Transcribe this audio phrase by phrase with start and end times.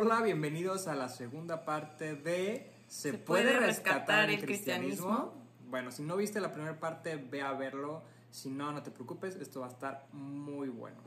[0.00, 5.34] Hola, bienvenidos a la segunda parte de ¿Se, puede, rescatar, el cristianismo?
[5.66, 8.04] Bueno, si no viste la primera parte, ve a verlo.
[8.30, 10.98] Si no, no te preocupes, esto va a estar muy bueno.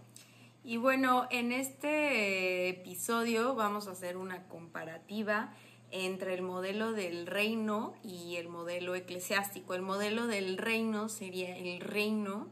[0.65, 5.53] Y bueno, en este episodio vamos a hacer una comparativa
[5.91, 9.73] entre el modelo del reino y el modelo eclesiástico.
[9.73, 12.49] El modelo del reino sería el reino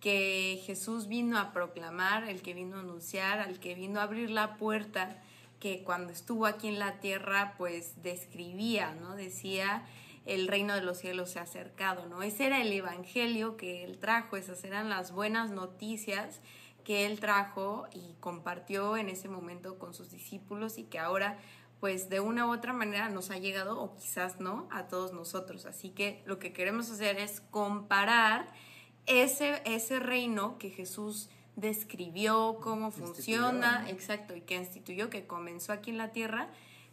[0.00, 4.30] que Jesús vino a proclamar, el que vino a anunciar, al que vino a abrir
[4.30, 5.22] la puerta
[5.60, 9.16] que cuando estuvo aquí en la tierra pues describía, ¿no?
[9.16, 9.86] Decía
[10.26, 12.22] el reino de los cielos se ha acercado, ¿no?
[12.22, 16.40] Ese era el evangelio que él trajo, esas eran las buenas noticias
[16.84, 21.38] que él trajo y compartió en ese momento con sus discípulos y que ahora
[21.80, 25.66] pues de una u otra manera nos ha llegado o quizás no a todos nosotros.
[25.66, 28.46] Así que lo que queremos hacer es comparar
[29.06, 35.90] ese, ese reino que Jesús describió cómo funciona, exacto, y que instituyó, que comenzó aquí
[35.90, 36.48] en la Tierra,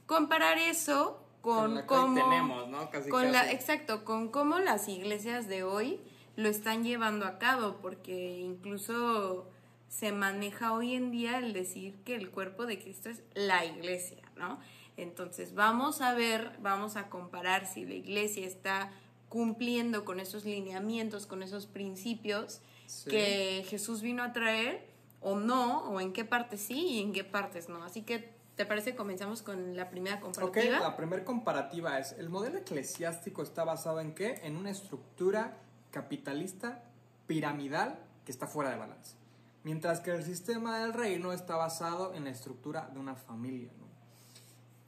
[0.05, 2.89] comparar eso con, cómo tenemos, ¿no?
[3.09, 5.99] con la exacto, con cómo las iglesias de hoy
[6.37, 9.49] lo están llevando a cabo, porque incluso
[9.89, 14.23] se maneja hoy en día el decir que el cuerpo de Cristo es la iglesia,
[14.37, 14.59] ¿no?
[14.95, 18.91] Entonces, vamos a ver, vamos a comparar si la iglesia está
[19.27, 22.61] cumpliendo con esos lineamientos, con esos principios
[23.09, 24.87] que Jesús vino a traer
[25.21, 27.83] o no, o en qué partes sí y en qué partes no.
[27.83, 30.77] Así que, ¿te parece comenzamos con la primera comparativa?
[30.77, 34.41] Ok, la primera comparativa es, ¿el modelo eclesiástico está basado en qué?
[34.43, 35.57] En una estructura
[35.91, 36.83] capitalista
[37.27, 39.15] piramidal que está fuera de balance.
[39.63, 43.69] Mientras que el sistema del reino está basado en la estructura de una familia,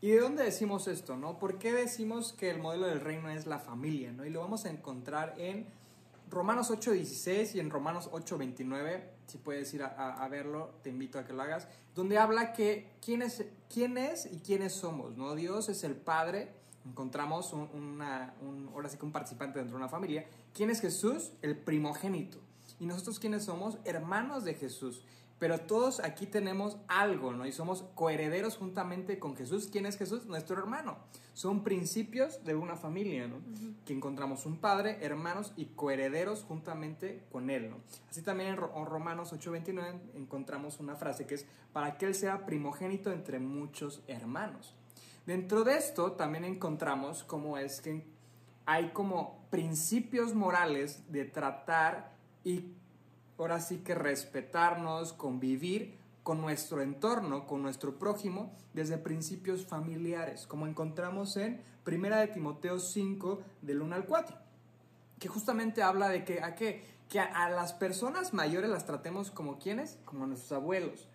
[0.06, 1.40] ¿Y de dónde decimos esto, no?
[1.40, 4.24] ¿Por qué decimos que el modelo del reino es la familia, no?
[4.24, 5.66] Y lo vamos a encontrar en
[6.30, 11.34] Romanos 8.16 y en Romanos 8.29, si puedes ir a, verlo, te invito a que
[11.34, 15.36] lo hagas, donde habla que quién es, quién es y quiénes somos, ¿no?
[15.36, 16.54] Dios es el Padre,
[16.86, 20.26] encontramos un, una, un, ahora sí que un participante dentro de una familia.
[20.54, 21.32] ¿Quién es Jesús?
[21.42, 22.40] El primogénito.
[22.80, 23.78] ¿Y nosotros quiénes somos?
[23.86, 25.04] Hermanos de Jesús.
[25.38, 27.46] Pero todos aquí tenemos algo, ¿no?
[27.46, 29.68] Y somos coherederos juntamente con Jesús.
[29.70, 30.26] ¿Quién es Jesús?
[30.26, 30.98] Nuestro hermano.
[31.34, 33.40] Son principios de una familia, ¿no?
[33.86, 37.78] Que encontramos un padre, hermanos y coherederos juntamente con él, ¿no?
[38.10, 43.12] Así también en Romanos 8:29 encontramos una frase que es, para que él sea primogénito
[43.12, 44.74] entre muchos hermanos.
[45.26, 48.06] Dentro de esto también encontramos cómo es que
[48.66, 52.74] hay como principios morales de tratar y
[53.38, 60.68] ahora sí que respetarnos, convivir con nuestro entorno, con nuestro prójimo, desde principios familiares, como
[60.68, 64.36] encontramos en 1 de Timoteo 5, del 1 al 4,
[65.20, 66.84] que justamente habla de que a, que
[67.20, 71.08] a las personas mayores las tratemos como quienes, como nuestros abuelos,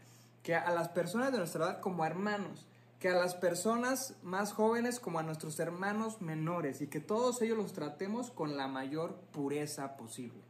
[0.42, 2.66] que a las personas de nuestra edad como hermanos,
[3.00, 7.56] que a las personas más jóvenes como a nuestros hermanos menores y que todos ellos
[7.56, 10.40] los tratemos con la mayor pureza posible.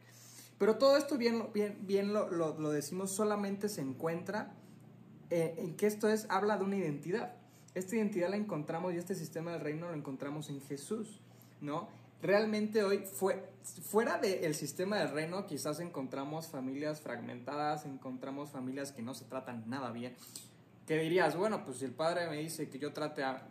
[0.60, 4.52] Pero todo esto, bien, bien, bien lo, lo, decimos, solamente se encuentra
[5.30, 7.32] eh, en que esto es, habla de una identidad.
[7.74, 11.22] Esta identidad la encontramos y este sistema del reino lo encontramos en Jesús,
[11.62, 11.88] ¿no?
[12.20, 19.00] Realmente hoy, fue, fuera del sistema del reino, quizás encontramos familias fragmentadas, encontramos familias que
[19.00, 20.14] no se tratan nada bien.
[20.86, 21.36] ¿Qué dirías?
[21.36, 23.48] Bueno, pues si el padre me dice que yo trate a,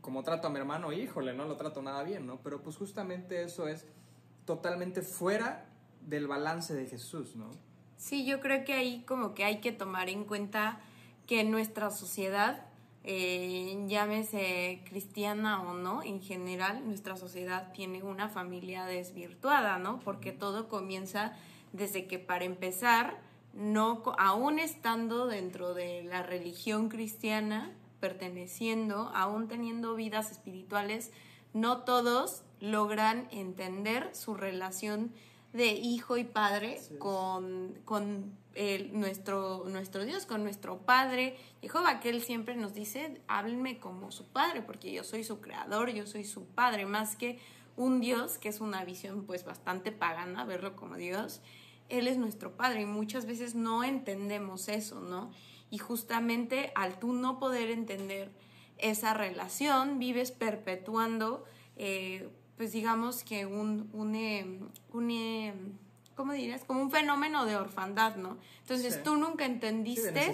[0.00, 2.38] como trato a mi hermano, híjole, no lo trato nada bien, ¿no?
[2.44, 3.86] Pero pues justamente eso es
[4.44, 5.73] totalmente fuera
[6.06, 7.50] del balance de Jesús, ¿no?
[7.96, 10.80] Sí, yo creo que ahí como que hay que tomar en cuenta
[11.26, 12.66] que nuestra sociedad,
[13.02, 20.00] eh, llámese cristiana o no, en general nuestra sociedad tiene una familia desvirtuada, ¿no?
[20.00, 21.32] Porque todo comienza
[21.72, 23.18] desde que para empezar,
[23.52, 31.10] no, aún estando dentro de la religión cristiana, perteneciendo, aún teniendo vidas espirituales,
[31.54, 35.12] no todos logran entender su relación
[35.54, 38.36] de hijo y padre con, con
[38.92, 41.36] nuestro, nuestro Dios, con nuestro Padre.
[41.62, 45.90] Jehová, que Él siempre nos dice, háblenme como su Padre, porque yo soy su creador,
[45.90, 47.38] yo soy su Padre, más que
[47.76, 51.40] un Dios, que es una visión pues bastante pagana, verlo como Dios.
[51.88, 55.30] Él es nuestro Padre y muchas veces no entendemos eso, ¿no?
[55.70, 58.30] Y justamente al tú no poder entender
[58.78, 61.44] esa relación, vives perpetuando
[61.76, 64.60] eh, pues digamos que un, un, em,
[64.92, 65.72] un em,
[66.14, 66.64] ¿cómo dirías?
[66.64, 68.38] Como un fenómeno de orfandad, ¿no?
[68.60, 70.32] Entonces tú nunca entendiste,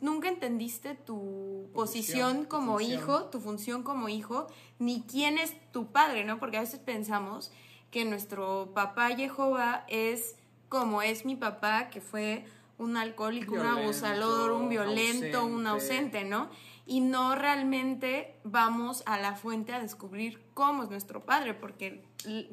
[0.00, 4.48] nunca entendiste tu posición, como hijo, tu función como hijo,
[4.78, 6.38] ni quién es tu padre, ¿no?
[6.38, 7.50] Porque a veces pensamos
[7.90, 10.36] que nuestro papá Jehová es
[10.68, 12.44] como es mi papá, que fue
[12.76, 16.50] un alcohólico, un abusador, un violento, un ausente, ¿no?
[16.88, 22.02] Y no realmente vamos a la fuente a descubrir cómo es nuestro padre, porque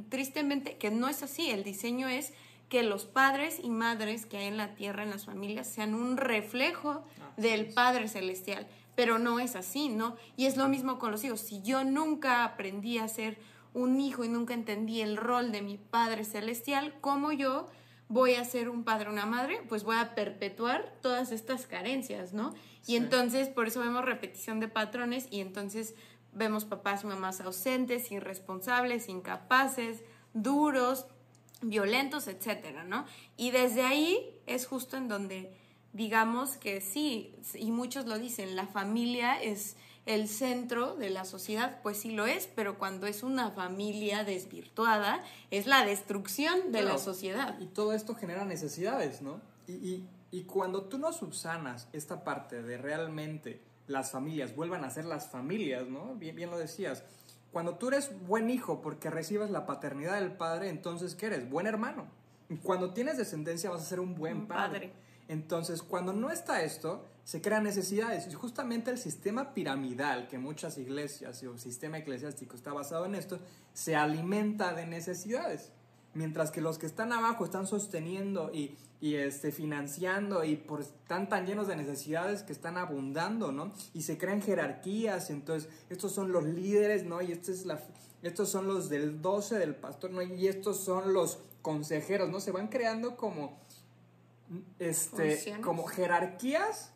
[0.09, 2.33] tristemente que no es así, el diseño es
[2.67, 6.17] que los padres y madres que hay en la tierra, en las familias, sean un
[6.17, 7.05] reflejo
[7.37, 10.17] del Padre Celestial, pero no es así, ¿no?
[10.35, 13.37] Y es lo mismo con los hijos, si yo nunca aprendí a ser
[13.73, 17.67] un hijo y nunca entendí el rol de mi Padre Celestial, ¿cómo yo
[18.09, 19.61] voy a ser un padre o una madre?
[19.69, 22.53] Pues voy a perpetuar todas estas carencias, ¿no?
[22.87, 25.95] Y entonces por eso vemos repetición de patrones y entonces
[26.33, 30.03] vemos papás y mamás ausentes, irresponsables, incapaces,
[30.33, 31.07] duros,
[31.61, 33.05] violentos, etcétera, ¿no?
[33.37, 35.51] Y desde ahí es justo en donde
[35.93, 41.79] digamos que sí, y muchos lo dicen, la familia es el centro de la sociedad,
[41.81, 46.97] pues sí lo es, pero cuando es una familia desvirtuada, es la destrucción de la
[46.97, 47.57] sociedad.
[47.59, 49.39] Y todo esto genera necesidades, ¿no?
[49.67, 50.07] Y, y,
[50.43, 55.87] cuando tú no subsanas esta parte de realmente las familias vuelvan a ser las familias,
[55.87, 56.15] ¿no?
[56.15, 57.03] Bien, bien lo decías.
[57.51, 61.49] Cuando tú eres buen hijo porque recibes la paternidad del padre, entonces ¿qué eres?
[61.49, 62.07] Buen hermano.
[62.61, 64.91] Cuando tienes descendencia vas a ser un buen padre.
[65.27, 68.27] Entonces, cuando no está esto, se crean necesidades.
[68.27, 73.15] Y justamente el sistema piramidal, que muchas iglesias y el sistema eclesiástico está basado en
[73.15, 73.39] esto,
[73.73, 75.71] se alimenta de necesidades.
[76.15, 81.29] Mientras que los que están abajo están sosteniendo y, y este, financiando y por, están
[81.29, 83.71] tan llenos de necesidades que están abundando, ¿no?
[83.93, 87.21] Y se crean jerarquías, entonces estos son los líderes, ¿no?
[87.21, 87.79] Y este es la,
[88.23, 90.21] estos son los del 12 del pastor, ¿no?
[90.23, 92.39] Y estos son los consejeros, ¿no?
[92.39, 93.59] Se van creando como,
[94.79, 96.91] este, como jerarquías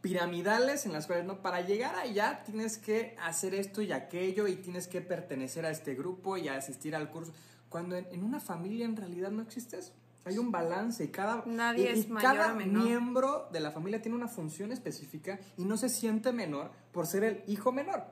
[0.00, 1.42] piramidales en las cuales, ¿no?
[1.42, 5.94] Para llegar allá tienes que hacer esto y aquello y tienes que pertenecer a este
[5.94, 7.32] grupo y asistir al curso.
[7.76, 9.92] Cuando en, una familia en realidad no existe eso.
[10.24, 14.72] Hay un balance y cada, Nadie es cada miembro de la familia tiene una función
[14.72, 18.04] específica y no se siente menor por ser el hijo menor,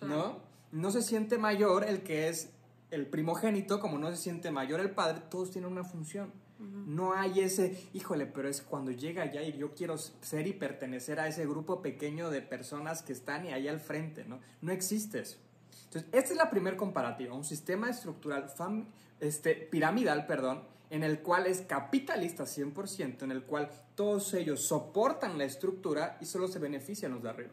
[0.00, 0.38] ¿no?
[0.70, 2.54] No se siente mayor el que es
[2.90, 6.32] el primogénito, como no se siente mayor el padre, todos tienen una función.
[6.58, 11.20] No hay ese, híjole, pero es cuando llega allá y yo quiero ser y pertenecer
[11.20, 14.40] a ese grupo pequeño de personas que están y ahí al frente, ¿no?
[14.62, 15.36] No existe eso.
[15.94, 18.46] Entonces, esta es la primera comparativa, un sistema estructural
[19.20, 25.36] este, piramidal, perdón, en el cual es capitalista 100%, en el cual todos ellos soportan
[25.36, 27.50] la estructura y solo se benefician los de arriba.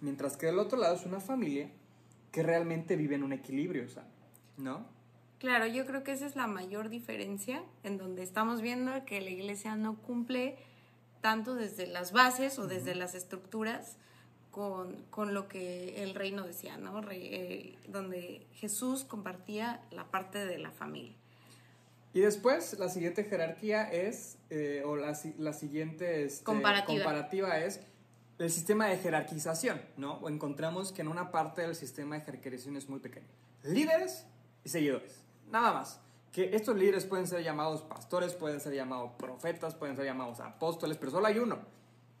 [0.00, 1.70] Mientras que del otro lado es una familia
[2.30, 3.84] que realmente vive en un equilibrio,
[4.56, 4.86] ¿no?
[5.38, 9.30] Claro, yo creo que esa es la mayor diferencia en donde estamos viendo que la
[9.30, 10.56] iglesia no cumple
[11.20, 13.98] tanto desde las bases o desde las estructuras
[14.52, 17.00] con, lo que el reino decía, ¿no?
[17.10, 21.16] Eh, donde Jesús compartía la parte de la familia.
[22.12, 27.58] Y después la siguiente jerarquía es, eh, o la, la siguiente este, comparativa.
[27.58, 27.80] es
[28.38, 30.14] el sistema de jerarquización, ¿no?
[30.18, 33.28] O encontramos que en una parte del sistema de jerarquización es muy pequeño.
[33.62, 34.26] Líderes
[34.64, 35.24] y seguidores.
[35.50, 36.00] Nada más.
[36.30, 40.98] Que estos líderes pueden ser llamados pastores, pueden ser llamados profetas, pueden ser llamados apóstoles,
[40.98, 41.58] pero solo hay uno.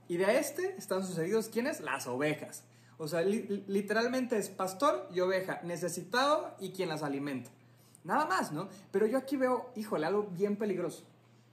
[0.08, 1.80] Y de este están sucedidos quiénes?
[1.80, 2.64] Las ovejas.
[2.98, 7.50] O sea, literalmente es pastor y oveja, necesitado y quien las alimenta.
[8.04, 8.68] Nada más, ¿no?
[8.90, 11.04] Pero yo aquí veo, híjole, algo bien peligroso.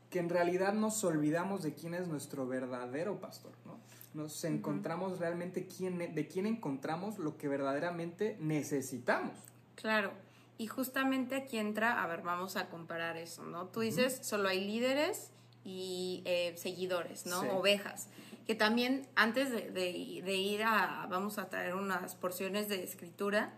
[0.10, 3.80] Que en realidad nos olvidamos de quién es nuestro verdadero pastor, ¿no?
[4.14, 9.34] Nos encontramos realmente quién, de quién encontramos lo que verdaderamente necesitamos.
[9.76, 10.12] Claro.
[10.58, 13.68] Y justamente aquí entra, a ver, vamos a comparar eso, ¿no?
[13.68, 15.32] Tú dices, solo hay líderes
[15.64, 17.40] y eh, seguidores, ¿no?
[17.58, 18.08] Ovejas.
[18.50, 23.54] Que también antes de, ir a, vamos a traer unas porciones de escritura,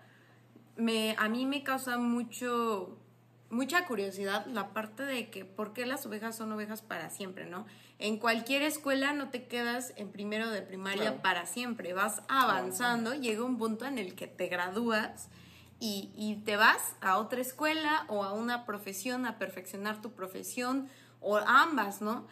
[0.75, 2.97] me, a mí me causa mucho,
[3.49, 7.65] mucha curiosidad la parte de que por qué las ovejas son ovejas para siempre, ¿no?
[7.99, 13.45] En cualquier escuela no te quedas en primero de primaria para siempre, vas avanzando, llega
[13.45, 15.29] un punto en el que te gradúas
[15.79, 20.89] y, te vas a otra escuela o a una profesión a perfeccionar tu profesión
[21.21, 22.27] o ambas, ¿no?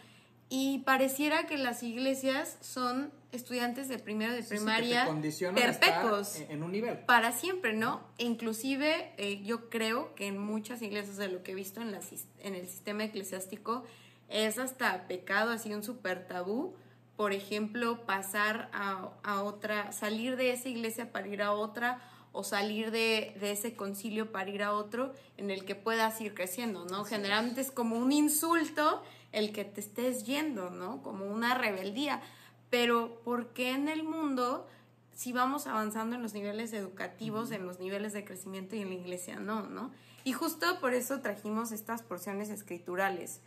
[0.50, 5.08] Y pareciera que las iglesias son estudiantes de primero de primaria
[5.54, 8.02] perpetuos en un nivel para siempre, ¿no?
[8.18, 12.00] inclusive eh, yo creo que en muchas iglesias de lo que he visto en, la,
[12.42, 13.84] en el sistema eclesiástico
[14.30, 16.76] es hasta pecado, así un súper tabú.
[17.16, 22.00] Por ejemplo, pasar a, a otra, salir de esa iglesia para ir a otra
[22.32, 26.86] o salir de, ese concilio para ir a otro en el que puedas ir creciendo,
[26.86, 27.04] ¿no?
[27.06, 31.02] Generalmente es como un insulto el que te estés yendo, ¿no?
[31.02, 32.22] Como una rebeldía.
[32.70, 34.68] Pero ¿por qué en el mundo,
[35.14, 38.96] si vamos avanzando en los niveles educativos, en los niveles de crecimiento y en la
[38.96, 39.92] iglesia no, ¿no?
[40.24, 43.42] Y justo por eso trajimos estas porciones escriturales.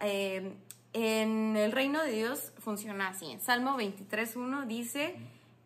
[0.00, 0.52] Eh,
[0.92, 3.30] en el reino de Dios funciona así.
[3.30, 5.16] En Salmo 23.1 dice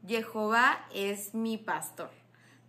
[0.06, 2.19] Jehová es mi pastor.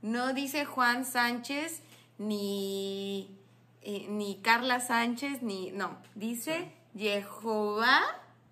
[0.02, 1.82] No dice Juan Sánchez
[2.18, 3.36] ni,
[3.82, 8.02] eh, ni Carla Sánchez, ni no, dice Jehová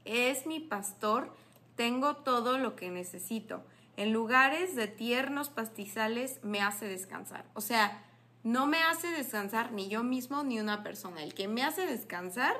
[0.05, 1.33] es mi pastor,
[1.75, 3.63] tengo todo lo que necesito.
[3.97, 7.45] En lugares de tiernos pastizales me hace descansar.
[7.53, 8.03] O sea,
[8.43, 11.21] no me hace descansar ni yo mismo ni una persona.
[11.21, 12.55] El que me hace descansar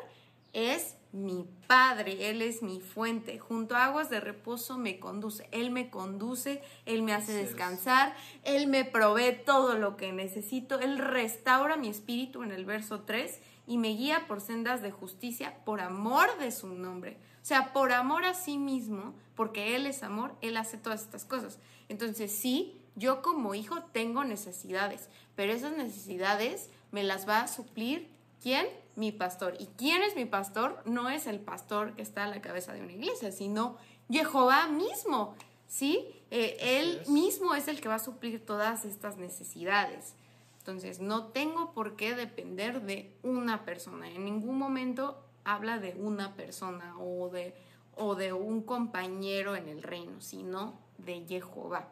[0.54, 3.40] es mi Padre, Él es mi fuente.
[3.40, 5.48] Junto a aguas de reposo me conduce.
[5.52, 10.98] Él me conduce, Él me hace descansar, Él me provee todo lo que necesito, Él
[10.98, 15.82] restaura mi espíritu en el verso 3 y me guía por sendas de justicia por
[15.82, 17.18] amor de su nombre.
[17.42, 21.26] O sea, por amor a sí mismo, porque Él es amor, Él hace todas estas
[21.26, 21.60] cosas.
[21.88, 28.10] Entonces sí, yo como hijo tengo necesidades, pero esas necesidades me las va a suplir
[28.42, 28.68] ¿quién?
[29.00, 29.56] Mi pastor.
[29.58, 30.82] ¿Y quién es mi pastor?
[30.84, 33.78] No es el pastor que está a la cabeza de una iglesia, sino
[34.10, 35.36] Jehová mismo,
[35.68, 36.06] ¿sí?
[36.32, 40.16] Eh, él mismo es el que va a suplir todas estas necesidades.
[40.58, 44.10] Entonces, no tengo por qué depender de una persona.
[44.10, 47.56] En ningún momento habla de una persona o de,
[47.96, 51.88] o de un compañero en el reino, sino de Jehová.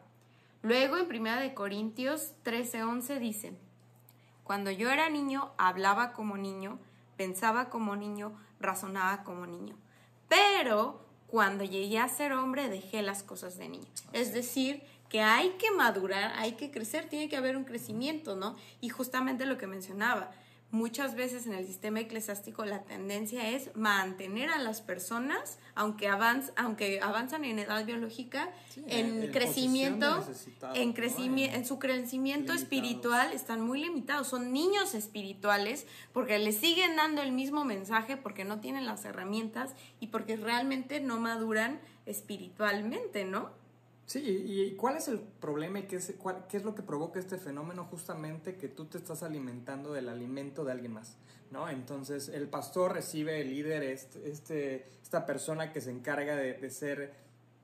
[0.60, 3.52] Luego en 1 Corintios 13:11 dice,
[4.44, 6.78] cuando yo era niño, hablaba como niño,
[7.18, 9.76] pensaba como niño, razonaba como niño.
[10.28, 13.88] Pero cuando llegué a ser hombre, dejé las cosas de niño.
[14.14, 18.56] Es decir, que hay que madurar, hay que crecer, tiene que haber un crecimiento, ¿no?
[18.80, 20.30] Y justamente lo que mencionaba,
[20.70, 26.08] muchas veces en el sistema eclesiástico la tendencia es mantener a las personas, aunque,
[26.56, 28.50] aunque avanzan en edad biológica,
[28.86, 30.26] en, crecimiento,
[30.74, 36.96] en, crecimiento en su crecimiento espiritual están muy limitados, son niños espirituales porque les siguen
[36.96, 43.24] dando el mismo mensaje porque no tienen las herramientas y porque realmente no maduran espiritualmente,
[43.24, 43.50] ¿no?
[44.08, 46.14] Sí, y cuál es el problema y qué es,
[46.48, 47.84] qué es lo que provoca este fenómeno?
[47.84, 51.18] Justamente que tú te estás alimentando del alimento de alguien más,
[51.50, 51.68] ¿no?
[51.68, 57.16] Entonces el pastor recibe el líder, este, este, esta persona que se encarga de, ser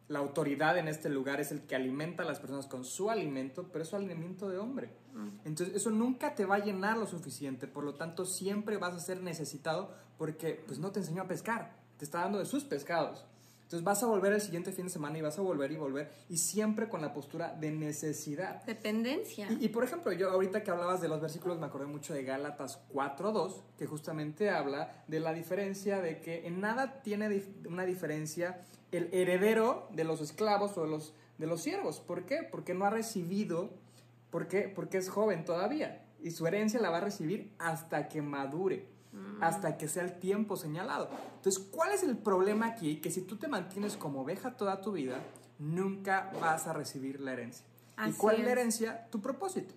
[0.09, 3.71] la autoridad en este lugar, es el que alimenta a las personas con su alimento,
[3.73, 4.91] pero es su alimento de hombre.
[5.15, 5.47] Mm.
[5.47, 9.01] Entonces eso nunca te va a llenar lo suficiente, por lo tanto siempre vas a
[9.01, 13.25] ser necesitado porque pues no te enseñó a pescar, te está dando de sus pescados.
[13.75, 16.09] Entonces vas a volver el siguiente fin de semana y vas a volver y volver
[16.29, 18.63] y siempre con la postura de necesidad.
[18.67, 19.49] Dependencia.
[19.59, 22.79] Y, por ejemplo, yo ahorita que hablabas de los versículos me acordé mucho de Gálatas
[22.93, 28.61] 4.2, que justamente habla de la diferencia de que en nada tiene una diferencia
[28.93, 31.99] el heredero de los esclavos o de los, de los siervos.
[31.99, 32.47] ¿Por qué?
[32.49, 33.71] Porque no ha recibido,
[34.31, 34.73] ¿por qué?
[34.73, 38.87] Porque es joven todavía y su herencia la va a recibir hasta que madure
[39.41, 41.11] hasta que sea el tiempo señalado.
[41.37, 43.01] Entonces, ¿cuál es el problema aquí?
[43.01, 45.21] Que si tú te mantienes como oveja toda tu vida,
[45.59, 47.67] nunca vas a recibir la herencia.
[48.07, 49.09] ¿Y cuál es la herencia?
[49.11, 49.75] Tu propósito.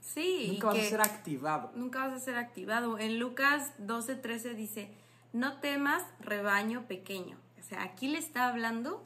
[0.00, 0.48] Sí.
[0.52, 1.72] Nunca vas a ser activado.
[1.74, 2.98] Nunca vas a ser activado.
[2.98, 4.90] En Lucas 12, 13 dice,
[5.32, 7.38] no temas rebaño pequeño.
[7.58, 9.04] O sea, aquí le está hablando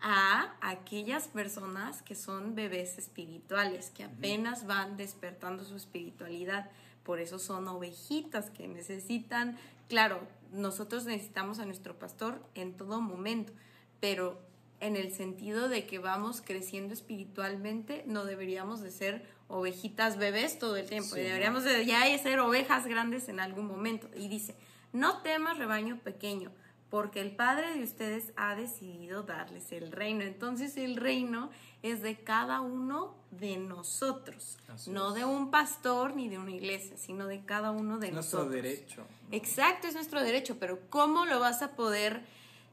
[0.00, 6.70] a aquellas personas que son bebés espirituales, que apenas van despertando su espiritualidad.
[7.06, 9.56] Por eso son ovejitas que necesitan,
[9.88, 13.52] claro, nosotros necesitamos a nuestro pastor en todo momento,
[14.00, 14.40] pero
[14.80, 20.76] en el sentido de que vamos creciendo espiritualmente, no deberíamos de ser ovejitas bebés todo
[20.76, 24.08] el tiempo, deberíamos de ya ser ovejas grandes en algún momento.
[24.16, 24.56] Y dice,
[24.92, 26.50] no temas rebaño pequeño,
[26.96, 30.22] porque el Padre de ustedes ha decidido darles el reino.
[30.22, 31.50] Entonces el reino
[31.82, 37.26] es de cada uno de nosotros, no de un pastor ni de una iglesia, sino
[37.26, 38.46] de cada uno de nosotros.
[38.46, 39.06] Nuestro derecho.
[39.30, 42.22] Exacto, es nuestro derecho, pero ¿cómo lo vas a poder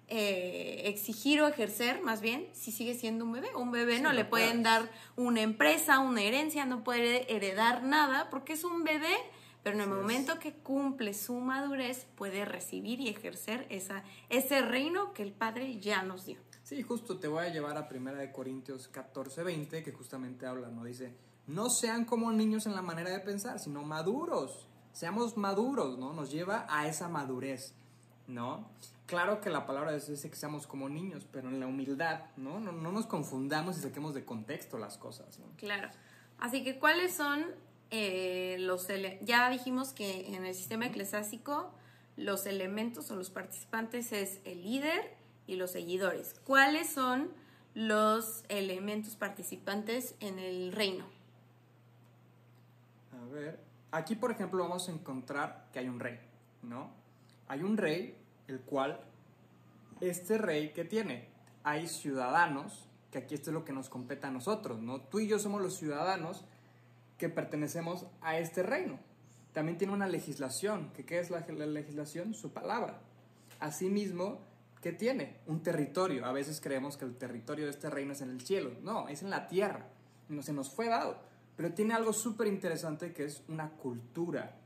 [0.08, 3.53] eh, exigir o ejercer, más bien, si sigue siendo un bebé?
[3.58, 8.53] Un bebé no le pueden dar una empresa, una herencia, no puede heredar nada porque
[8.53, 9.18] es un bebé
[9.63, 15.13] pero en el momento que cumple su madurez puede recibir y ejercer esa, ese reino
[15.13, 16.38] que el Padre ya nos dio.
[16.63, 20.84] Sí, justo te voy a llevar a 1 Corintios 14, 20, que justamente habla, ¿no?
[20.84, 21.15] Dice,
[21.48, 24.67] no sean como niños en la manera de pensar, sino maduros.
[24.91, 26.13] Seamos maduros, ¿no?
[26.13, 27.74] Nos lleva a esa madurez,
[28.27, 28.70] ¿no?
[29.05, 32.60] Claro que la palabra dice que seamos como niños, pero en la humildad, ¿no?
[32.60, 35.46] No, no nos confundamos y saquemos de contexto las cosas, ¿no?
[35.58, 35.89] Claro.
[36.39, 37.46] Así que, ¿cuáles son
[37.96, 38.88] eh, los
[39.22, 41.72] ya dijimos que en el sistema eclesiástico
[42.18, 46.34] los elementos o los participantes es el líder y los seguidores.
[46.44, 47.30] ¿Cuáles son
[47.76, 51.06] los elementos participantes en el reino?
[53.12, 53.60] A ver,
[53.92, 56.20] aquí por ejemplo vamos a encontrar que hay un rey,
[56.64, 56.90] ¿no?
[57.48, 59.02] Hay un rey, el cual,
[60.02, 61.28] este rey que tiene,
[61.64, 65.00] hay ciudadanos que aquí esto es lo que nos compete a nosotros, ¿no?
[65.00, 66.44] Tú y yo somos los ciudadanos
[67.24, 69.00] que pertenecemos a este reino.
[69.53, 72.34] También tiene una legislación, que ¿qué es la, la legislación?
[72.34, 73.00] Su palabra.
[73.62, 74.42] Asimismo,
[74.82, 75.38] ¿qué tiene?
[75.48, 76.25] Un territorio.
[76.25, 78.72] A veces creemos que el territorio de este reino es en el cielo.
[78.82, 79.88] No, es en la tierra.
[80.42, 81.18] Se nos fue dado.
[81.56, 84.58] Pero tiene algo súper interesante que es una cultura.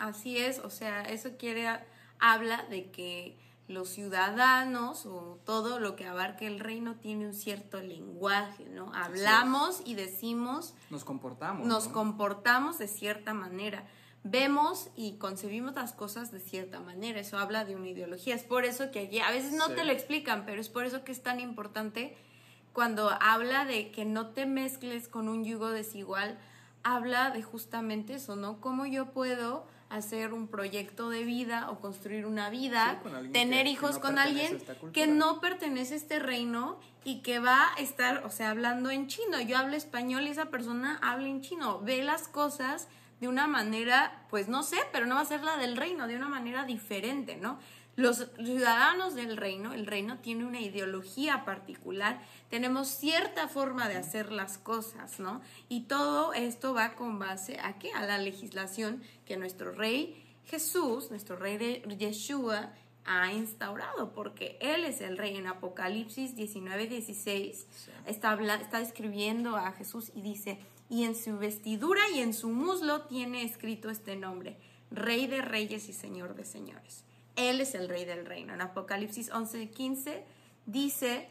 [0.00, 1.66] Así es, o sea, eso quiere,
[2.18, 3.36] habla de que
[3.68, 8.90] los ciudadanos o todo lo que abarca el reino tiene un cierto lenguaje, ¿no?
[8.94, 11.66] Hablamos y decimos, Nos comportamos.
[11.66, 11.92] nos ¿no?
[11.92, 13.86] comportamos de cierta manera.
[14.24, 17.20] Vemos y concebimos las cosas de cierta manera.
[17.20, 18.34] Eso habla de una ideología.
[18.34, 19.74] Es por eso que aquí, a veces no Sí.
[19.76, 22.16] te lo explican, pero es por eso que es tan importante
[22.72, 26.38] cuando habla de que no te mezcles con un yugo desigual,
[26.82, 28.60] habla de justamente eso, ¿no?
[28.60, 33.64] Cómo yo puedo hacer un proyecto de vida o construir una vida, Sí, tener que-
[33.64, 37.80] que hijos no con alguien que no pertenece a este reino y que va a
[37.80, 39.40] estar, o sea, hablando en chino.
[39.40, 41.80] Yo hablo español y esa persona habla en chino.
[41.80, 42.88] Ve las cosas
[43.20, 46.16] de una manera, pues no sé, pero no va a ser la del reino, de
[46.16, 47.58] una manera diferente, ¿no?
[47.98, 54.30] Los ciudadanos del reino, el reino tiene una ideología particular, tenemos cierta forma de hacer
[54.30, 55.40] las cosas, ¿no?
[55.68, 57.90] Y todo esto va con base a qué?
[57.90, 62.70] A la legislación que nuestro rey Jesús, nuestro rey de Yeshua,
[63.04, 65.36] ha instaurado, porque Él es el rey.
[65.36, 67.66] En Apocalipsis 19, 16
[68.06, 73.02] está, está describiendo a Jesús y dice, y en su vestidura y en su muslo
[73.06, 74.56] tiene escrito este nombre,
[74.92, 77.07] Rey de Reyes y Señor de Señores.
[77.38, 78.52] Él es el rey del reino.
[78.52, 80.24] En Apocalipsis 11, 15
[80.66, 81.28] dice,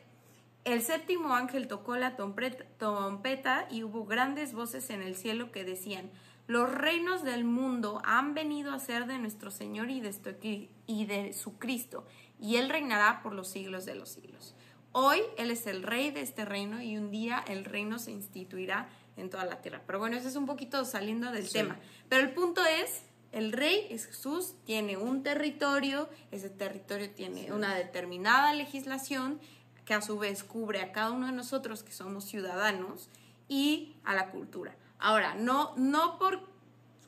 [0.63, 5.63] el séptimo ángel tocó la trompet- trompeta y hubo grandes voces en el cielo que
[5.63, 6.09] decían,
[6.47, 11.33] los reinos del mundo han venido a ser de nuestro Señor y de, y de
[11.33, 12.05] su Cristo,
[12.39, 14.55] y Él reinará por los siglos de los siglos.
[14.93, 18.87] Hoy Él es el rey de este reino y un día el reino se instituirá
[19.17, 19.81] en toda la tierra.
[19.85, 21.53] Pero bueno, eso es un poquito saliendo del Sí.
[21.53, 21.77] tema.
[22.07, 27.51] Pero el punto es, el rey es Jesús, tiene un territorio, ese territorio tiene Sí.
[27.51, 29.39] una determinada legislación
[29.85, 33.09] que a su vez cubre a cada uno de nosotros que somos ciudadanos
[33.47, 34.75] y a la cultura.
[34.99, 36.41] Ahora, no, no por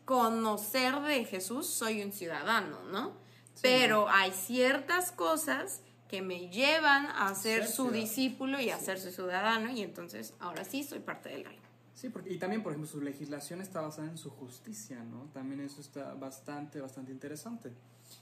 [0.06, 3.10] conocer de Jesús soy un ciudadano, ¿no?
[3.54, 8.02] Sí, Pero hay ciertas cosas que me llevan a ser, Ser su ciudadano.
[8.02, 11.59] discípulo y a ser su ciudadano y entonces ahora sí soy parte del reino.
[12.00, 15.26] Sí, porque, y también, por ejemplo, su legislación está basada en su justicia, ¿no?
[15.34, 17.74] También eso está bastante, bastante interesante.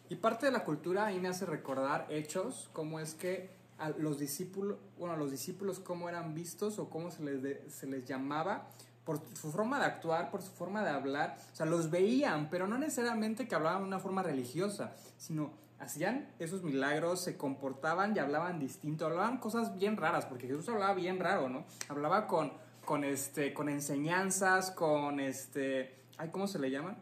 [0.10, 3.90] Y parte de la cultura a mí me hace recordar hechos, como es que a
[3.90, 7.86] los discípulos, bueno, a los discípulos cómo eran vistos o cómo se les, de- se
[7.86, 8.68] les llamaba
[9.06, 11.38] por su forma de actuar, por su forma de hablar.
[11.54, 16.28] O sea, los veían, pero no necesariamente que hablaban de una forma religiosa, sino hacían
[16.40, 21.20] esos milagros, se comportaban y hablaban distinto, hablaban cosas bien raras, porque Jesús hablaba bien
[21.20, 21.64] raro, ¿no?
[21.90, 22.52] Hablaba con,
[22.88, 26.98] con, este, con enseñanzas, con, este, ay, ¿cómo se le llaman?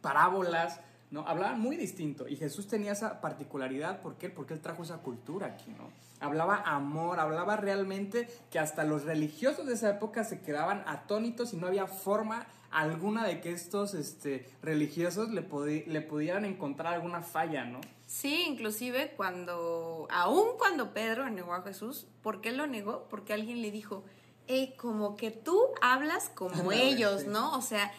[0.00, 1.28] Parábolas, ¿no?
[1.28, 4.30] Hablaban muy distinto y Jesús tenía esa particularidad, ¿por qué?
[4.30, 5.90] Porque él trajo esa cultura aquí, ¿no?
[6.20, 11.58] Hablaba amor, hablaba realmente que hasta los religiosos de esa época se quedaban atónitos y
[11.58, 15.42] no había forma alguna de que estos este, religiosos le,
[15.88, 17.82] le pudieran encontrar alguna falla, ¿no?
[18.06, 23.08] Sí, inclusive cuando, aún cuando Pedro negó a Jesús, ¿por qué lo negó?
[23.10, 24.04] Porque alguien le dijo,
[24.46, 27.28] "Ey, como que tú hablas como ellos, sí.
[27.28, 27.52] ¿no?
[27.54, 27.92] O sea,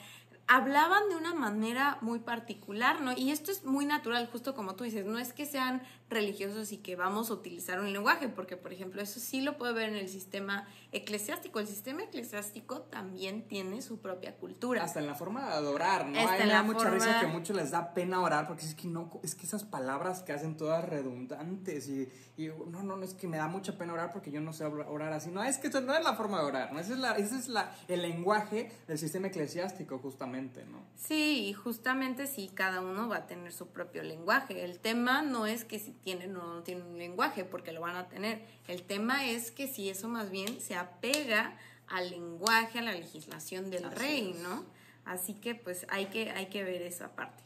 [0.48, 3.14] hablaban de una manera muy particular, ¿no?
[3.14, 5.82] Y esto es muy natural, justo como tú dices, no es que sean
[6.14, 9.74] religiosos y que vamos a utilizar un lenguaje, porque por ejemplo eso sí lo puede
[9.74, 11.60] ver en el sistema eclesiástico.
[11.60, 14.84] El sistema eclesiástico también tiene su propia cultura.
[14.84, 16.20] Hasta en la forma de adorar, ¿no?
[16.20, 18.76] Hasta en la mucha forma- risa que a muchos les da pena orar porque es
[18.76, 23.04] que no, es que esas palabras que hacen todas redundantes y, y no, no, no,
[23.04, 25.32] es que me da mucha pena orar porque yo no sé orar así.
[25.32, 26.80] No, es que eso no es la forma de orar, ¿no?
[26.80, 30.84] Ese es, la, ese es la, el lenguaje del sistema eclesiástico justamente, ¿no?
[30.96, 34.64] Sí, y justamente sí, cada uno va a tener su propio lenguaje.
[34.64, 37.96] El tema no es que si tienen o no tienen un lenguaje, porque lo van
[37.96, 38.42] a tener.
[38.68, 43.70] El tema es que si eso más bien se apega al lenguaje, a la legislación
[43.70, 44.40] del Así rey, es.
[44.40, 44.66] ¿no?
[45.06, 47.44] Así que pues hay que, hay que ver esa parte.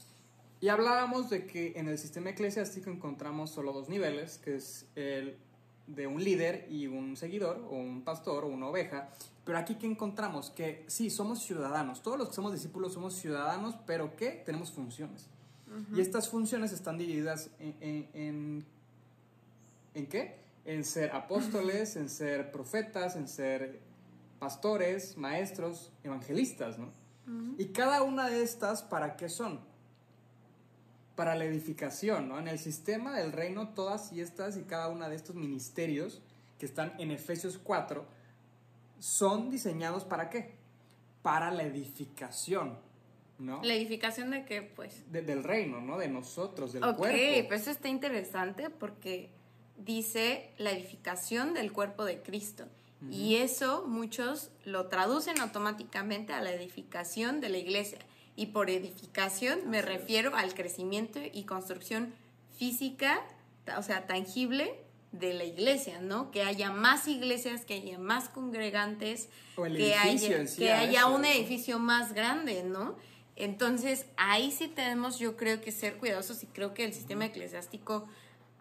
[0.59, 5.37] Y hablábamos de que en el sistema eclesiástico encontramos solo dos niveles, que es el
[5.85, 9.09] de un líder y un seguidor, o un pastor, o una oveja.
[9.45, 10.49] Pero aquí, ¿qué encontramos?
[10.49, 12.01] Que sí, somos ciudadanos.
[12.01, 14.43] Todos los que somos discípulos somos ciudadanos, pero ¿qué?
[14.45, 15.27] Tenemos funciones.
[15.93, 18.65] Y estas funciones están divididas en, en, en,
[19.93, 20.39] ¿en qué?
[20.65, 23.80] En ser apóstoles, en ser profetas, en ser
[24.39, 26.91] pastores, maestros, evangelistas, ¿no?
[27.58, 29.60] Y cada una de estas, ¿para qué son?
[31.17, 32.39] Para la edificación, ¿no?
[32.39, 36.21] En el sistema del reino, todas y estas y cada una de estos ministerios
[36.58, 38.06] que están en Efesios 4,
[38.99, 40.56] son diseñados para qué?
[41.21, 42.77] Para la edificación,
[43.39, 43.62] ¿no?
[43.63, 45.12] ¿La edificación de qué, pues?
[45.12, 45.97] De- del reino, ¿no?
[45.97, 47.47] De nosotros, del ok, cuerpo.
[47.47, 49.30] pues eso está interesante porque
[49.78, 52.65] dice la edificación del cuerpo de Cristo.
[53.12, 58.00] Y eso muchos lo traducen automáticamente a la edificación de la iglesia.
[58.36, 59.86] Y por edificación me es.
[59.86, 62.12] refiero al crecimiento y construcción
[62.58, 63.21] física,
[63.78, 64.73] o sea, tangible
[65.12, 66.32] de la iglesia, ¿no?
[66.32, 71.06] Que haya más iglesias, que haya más congregantes, O el que haya, sí que haya
[71.06, 72.95] un edificio más grande, ¿no?
[73.39, 78.10] Entonces, ahí sí tenemos, yo creo que ser cuidadosos y creo que el sistema eclesiástico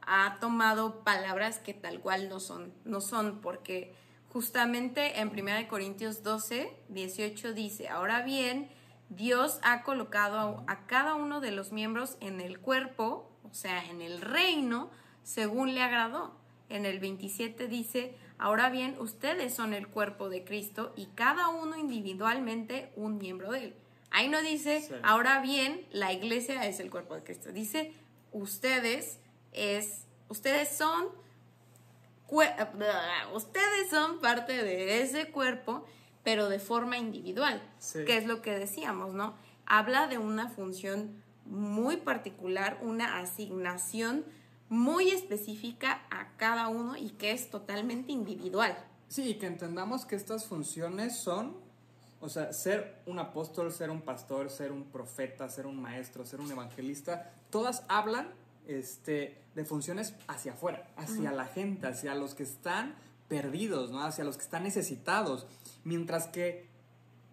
[0.03, 3.95] ha tomado palabras que tal cual no son, no son, porque
[4.29, 8.69] justamente en 1 Corintios 12, 18 dice, ahora bien,
[9.09, 14.03] Dios ha colocado a, cada uno de los miembros en el cuerpo, o sea, en
[14.03, 14.91] el reino,
[15.23, 16.37] según le agradó.
[16.69, 21.79] En el 27 dice, ahora bien, ustedes son el cuerpo de Cristo y cada uno
[21.79, 23.77] individualmente un miembro de él.
[24.16, 24.94] Ahí no dice, Sí.
[25.02, 27.52] ahora bien, la iglesia es el cuerpo de Cristo.
[27.52, 27.92] Dice,
[28.33, 29.18] ustedes
[29.52, 31.09] es, ustedes son,
[33.35, 35.85] ustedes son parte de ese cuerpo,
[36.24, 38.07] pero de forma individual, Sí.
[38.07, 39.35] que es lo que decíamos, ¿no?
[39.66, 44.24] Habla de una función muy particular, una asignación
[44.70, 48.76] muy específica a cada uno y que es totalmente individual.
[49.09, 51.55] Sí, y que entendamos que estas funciones son,
[52.20, 56.40] o sea, ser un apóstol, ser un pastor, ser un profeta, ser un maestro, ser
[56.40, 58.29] un evangelista, todas hablan
[58.66, 62.94] este, de funciones hacia afuera, hacia la gente, hacia los que están
[63.29, 64.02] perdidos, ¿no?
[64.02, 65.46] hacia los que están necesitados.
[65.85, 66.68] Mientras que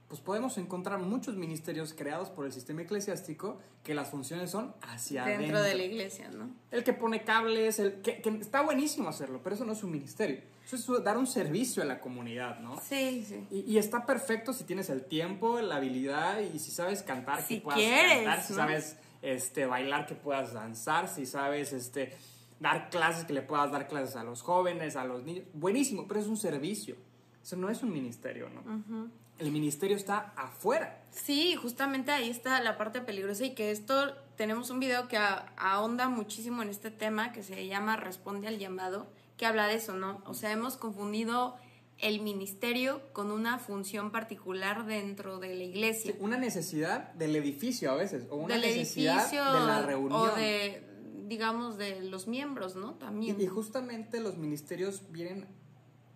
[0.07, 5.25] pues podemos encontrar muchos ministerios creados por el sistema eclesiástico que las funciones son hacia
[5.25, 5.61] dentro adentro.
[5.63, 6.51] de la iglesia, ¿no?
[6.71, 9.91] El que pone cables, el que, que está buenísimo hacerlo, pero eso no es un
[9.91, 10.41] ministerio.
[10.65, 12.79] Eso es dar un servicio a la comunidad, ¿no?
[12.81, 13.45] Sí, sí.
[13.51, 17.55] Y, y está perfecto si tienes el tiempo, la habilidad y si sabes cantar, Si
[17.55, 22.13] que puedas quieres, cantar, si sabes este, bailar, que puedas danzar, si sabes este,
[22.59, 25.45] dar clases, que le puedas dar clases a los jóvenes, a los niños.
[25.53, 26.95] Buenísimo, pero es un servicio.
[27.41, 29.09] Eso no es un ministerio, ¿no?
[29.39, 31.03] El ministerio está afuera.
[31.11, 36.09] Sí, justamente ahí está la parte peligrosa y que esto tenemos un video que ahonda
[36.09, 40.21] muchísimo en este tema que se llama Responde al llamado, que habla de eso, ¿no?
[40.25, 41.55] O sea, hemos confundido
[41.99, 46.11] el ministerio con una función particular dentro de la iglesia.
[46.11, 50.19] Sí, una necesidad del edificio a veces, o una del necesidad edificio de la reunión.
[50.19, 50.83] o de,
[51.27, 52.95] digamos, de los miembros, ¿no?
[52.95, 53.39] También.
[53.39, 55.47] Y, y justamente los ministerios vienen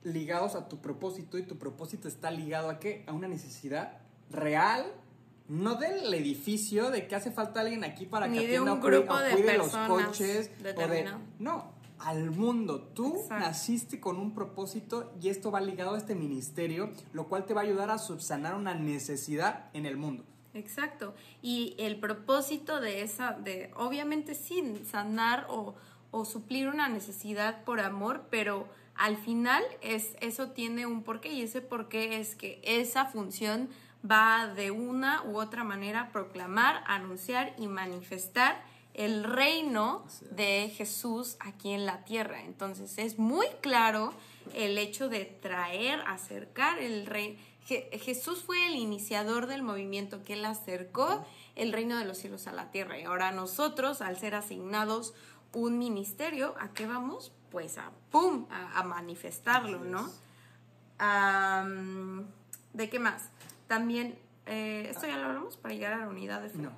[0.03, 3.03] ligados a tu propósito y tu propósito está ligado a qué?
[3.07, 3.97] A una necesidad
[4.29, 4.85] real,
[5.47, 8.81] no del edificio, de que hace falta alguien aquí para Ni que atienda un o
[8.81, 10.51] cuide- grupo o de cuide los coches.
[10.61, 12.81] o de, no, al mundo.
[12.93, 13.35] Tú Exacto.
[13.45, 17.61] naciste con un propósito y esto va ligado a este ministerio, lo cual te va
[17.61, 20.23] a ayudar a subsanar una necesidad en el mundo.
[20.53, 21.13] Exacto.
[21.41, 25.75] Y el propósito de esa, de obviamente sí, sanar o,
[26.11, 31.41] o suplir una necesidad por amor, pero al final es, eso tiene un porqué y
[31.41, 33.69] ese porqué es que esa función
[34.09, 41.37] va de una u otra manera a proclamar, anunciar y manifestar el reino de Jesús
[41.39, 42.43] aquí en la tierra.
[42.43, 44.13] Entonces es muy claro
[44.53, 47.37] el hecho de traer, acercar el rey.
[47.67, 51.23] Je- Jesús fue el iniciador del movimiento que él acercó
[51.55, 52.97] el reino de los cielos a la tierra.
[52.99, 55.13] Y ahora nosotros, al ser asignados
[55.53, 57.31] un ministerio, ¿a qué vamos?
[57.57, 58.45] Pues a ¡pum!
[58.51, 60.11] a, a manifestarlo, ¿no?
[62.71, 63.31] ¿De qué más?
[63.65, 66.59] También, eh, esto ya lo hablamos para llegar a la unidad de fe.
[66.59, 66.71] No.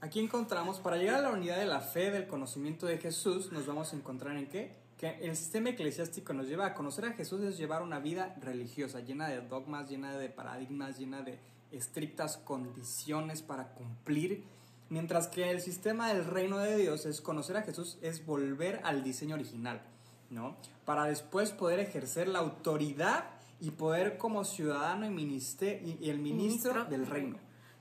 [0.00, 3.68] Aquí encontramos, para llegar a la unidad de la fe, del conocimiento de Jesús, nos
[3.68, 4.74] vamos a encontrar en qué?
[4.96, 8.98] Que el sistema eclesiástico nos lleva a conocer a Jesús es llevar una vida religiosa,
[8.98, 11.38] llena de dogmas, llena de paradigmas, llena de
[11.70, 14.42] estrictas condiciones para cumplir,
[14.90, 19.02] mientras que el sistema del reino de Dios es conocer a Jesús, es volver al
[19.02, 19.82] diseño original,
[20.30, 20.56] ¿no?
[20.84, 23.24] Para después poder ejercer la autoridad
[23.60, 26.84] y poder como ciudadano y, minister- y- el ministro, Ministro.
[26.84, 27.36] del reino.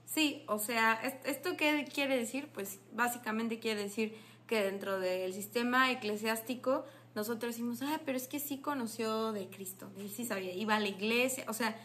[0.06, 2.50] Sí, o sea, es- ¿esto qué quiere decir?
[2.54, 4.16] Pues básicamente quiere decir
[4.48, 9.90] que dentro del sistema eclesiástico nosotros decimos, ah, pero es que sí conoció de Cristo,
[9.98, 11.76] él sí sabía, iba a la iglesia, o sea,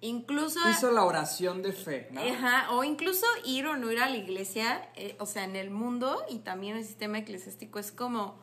[0.00, 0.60] incluso...
[0.68, 2.20] Hizo la oración de fe, ¿no?
[2.20, 5.70] Ajá, o incluso ir o no ir a la iglesia, eh, o sea, en el
[5.70, 8.38] mundo y también el sistema eclesiástico es como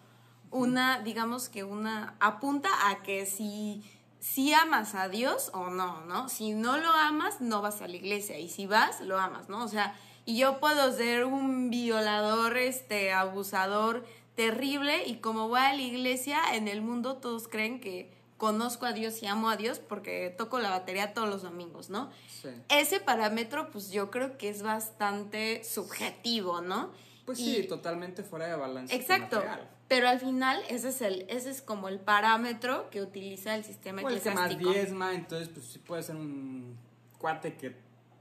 [0.51, 3.83] una, digamos que una, apunta a que si,
[4.19, 6.29] si amas a Dios o no, ¿no?
[6.29, 9.63] Si no lo amas, no vas a la iglesia y si vas, lo amas, ¿no?
[9.63, 15.73] O sea, y yo puedo ser un violador, este, abusador terrible y como voy a
[15.73, 19.79] la iglesia, en el mundo todos creen que conozco a Dios y amo a Dios
[19.79, 22.09] porque toco la batería todos los domingos, ¿no?
[22.27, 22.49] Sí.
[22.69, 26.91] Ese parámetro, pues yo creo que es bastante subjetivo, ¿no?
[27.25, 28.93] Pues Y- sí, totalmente fuera de balance.
[28.95, 29.41] Exacto.
[29.87, 34.01] Pero al final ese es el, ese es como el parámetro que utiliza el sistema
[34.01, 34.71] O el que más eclesiástico.
[34.71, 36.75] diezma, entonces pues sí puede ser un
[37.19, 37.75] cuate que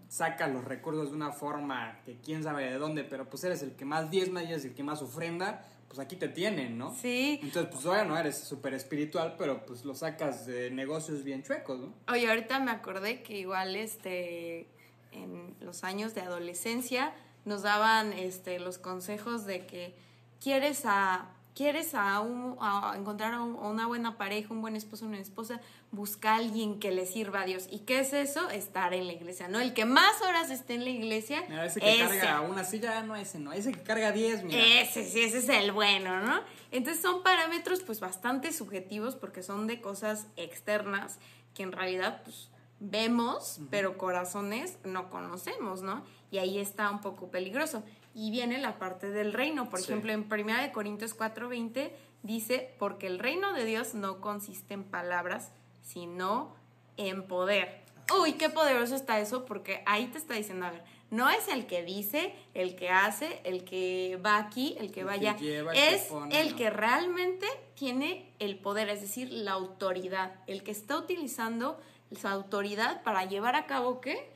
[0.09, 3.73] saca los recursos de una forma que quién sabe de dónde, pero pues eres el
[3.73, 6.93] que más diezma y eres el que más ofrenda, pues aquí te tienen, ¿no?
[6.93, 7.39] Sí.
[7.41, 11.79] Entonces pues todavía no eres súper espiritual, pero pues lo sacas de negocios bien chuecos,
[11.79, 11.95] ¿no?
[12.13, 14.67] Oye, ahorita me acordé que igual este
[15.13, 19.95] en los años de adolescencia nos daban este los consejos de que
[20.41, 24.75] quieres a quieres a, un- a encontrar a, un- a una buena pareja, un buen
[24.77, 25.61] esposo, una esposa,
[25.93, 27.67] busca a alguien que le sirva a Dios.
[27.71, 28.51] ¿Y qué es eso?
[28.51, 29.61] Estar en la iglesia, ¿no?
[29.61, 32.03] El que más horas esté en la iglesia, ese que ese.
[32.19, 34.59] carga una silla, no ese, no, ese que carga 10, mira.
[34.83, 36.41] Ese, sí, ese es el bueno, ¿no?
[36.73, 41.19] Entonces son parámetros pues bastante subjetivos porque son de cosas externas
[41.55, 42.49] que en realidad pues
[42.81, 46.05] vemos, pero corazones no conocemos, ¿no?
[46.31, 47.85] Y ahí está un poco peligroso.
[48.15, 49.69] Y viene la parte del reino.
[49.69, 49.87] Por Sí.
[49.87, 54.85] ejemplo, en 1 de Corintios 4:20 dice, porque el reino de Dios no consiste en
[54.85, 55.51] palabras,
[55.83, 56.55] sino
[56.97, 57.83] en poder.
[58.21, 61.67] Uy, qué poderoso está eso, porque ahí te está diciendo, a ver, no es el
[61.67, 65.37] que dice, el que hace, el que va aquí, el que El va que allá.
[65.39, 66.57] lleva, el que es pone, el ¿no?
[66.57, 73.03] que realmente tiene el poder, es decir, la autoridad, el que está utilizando esa autoridad
[73.03, 74.31] para llevar a cabo qué?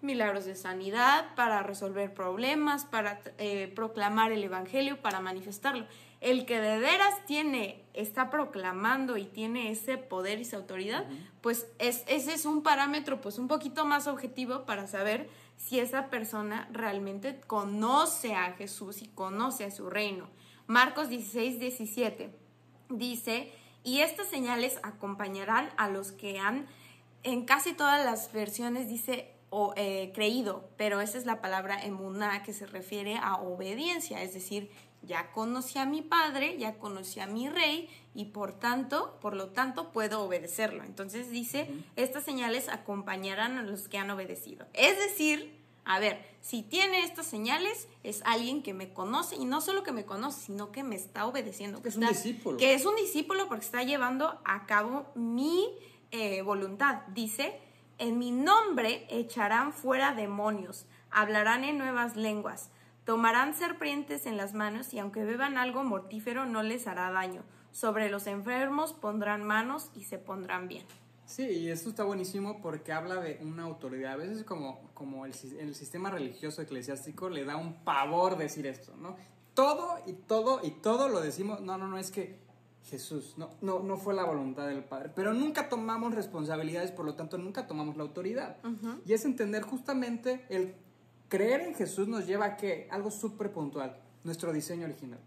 [0.00, 5.86] Milagros de sanidad, para resolver problemas, para eh, proclamar el evangelio, para manifestarlo.
[6.20, 11.04] El que de veras tiene, está proclamando y tiene ese poder y esa autoridad,
[11.40, 16.10] pues es, ese es un parámetro pues un poquito más objetivo para saber si esa
[16.10, 20.28] persona realmente conoce a Jesús y conoce a su reino.
[20.66, 22.30] Marcos 16, 17
[22.90, 23.52] dice,
[23.84, 26.66] y estas señales acompañarán a los que han,
[27.22, 32.42] en casi todas las versiones dice o, eh, creído, pero esa es la palabra emuná
[32.42, 34.70] que se refiere a obediencia, es decir,
[35.02, 39.48] ya conocí a mi padre, ya conocí a mi rey y por tanto, por lo
[39.50, 40.82] tanto puedo obedecerlo.
[40.84, 44.66] Entonces dice, estas señales acompañarán a los que han obedecido.
[44.74, 49.60] Es decir, a ver, si tiene estas señales, es alguien que me conoce y no
[49.62, 51.80] solo que me conoce, sino que me está obedeciendo.
[51.80, 52.58] Que es un discípulo.
[52.58, 55.66] Que es un discípulo porque está llevando a cabo mi
[56.10, 57.02] eh, voluntad.
[57.14, 57.58] Dice,
[57.98, 62.70] en mi nombre echarán fuera demonios, hablarán en nuevas lenguas,
[63.04, 67.42] tomarán serpientes en las manos y aunque beban algo mortífero no les hará daño.
[67.72, 70.84] Sobre los enfermos pondrán manos y se pondrán bien.
[71.26, 74.12] Sí, y esto está buenísimo porque habla de una autoridad.
[74.12, 78.96] A veces como, como el, el sistema religioso eclesiástico le da un pavor decir esto,
[78.96, 79.16] ¿no?
[79.52, 82.38] Todo y todo y todo lo decimos, no, no, no, es que
[82.88, 85.10] Jesús, no, no, no fue la voluntad del Padre.
[85.14, 88.56] Pero nunca tomamos responsabilidades, por lo tanto nunca tomamos la autoridad.
[89.04, 90.74] Y es entender justamente el
[91.28, 95.20] creer en Jesús nos lleva a que algo súper puntual, nuestro diseño original.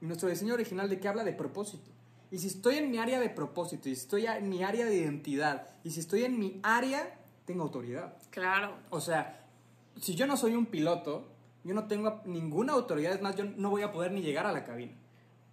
[0.00, 1.90] Y nuestro diseño original de qué habla de propósito.
[2.30, 4.96] Y si estoy en mi área de propósito, y si estoy en mi área de
[4.96, 8.16] identidad, y si estoy en mi área, tengo autoridad.
[8.30, 8.74] Claro.
[8.88, 9.46] O sea,
[10.00, 11.28] si yo no soy un piloto,
[11.62, 14.52] yo no tengo ninguna autoridad, es más, yo no voy a poder ni llegar a
[14.52, 14.94] la cabina.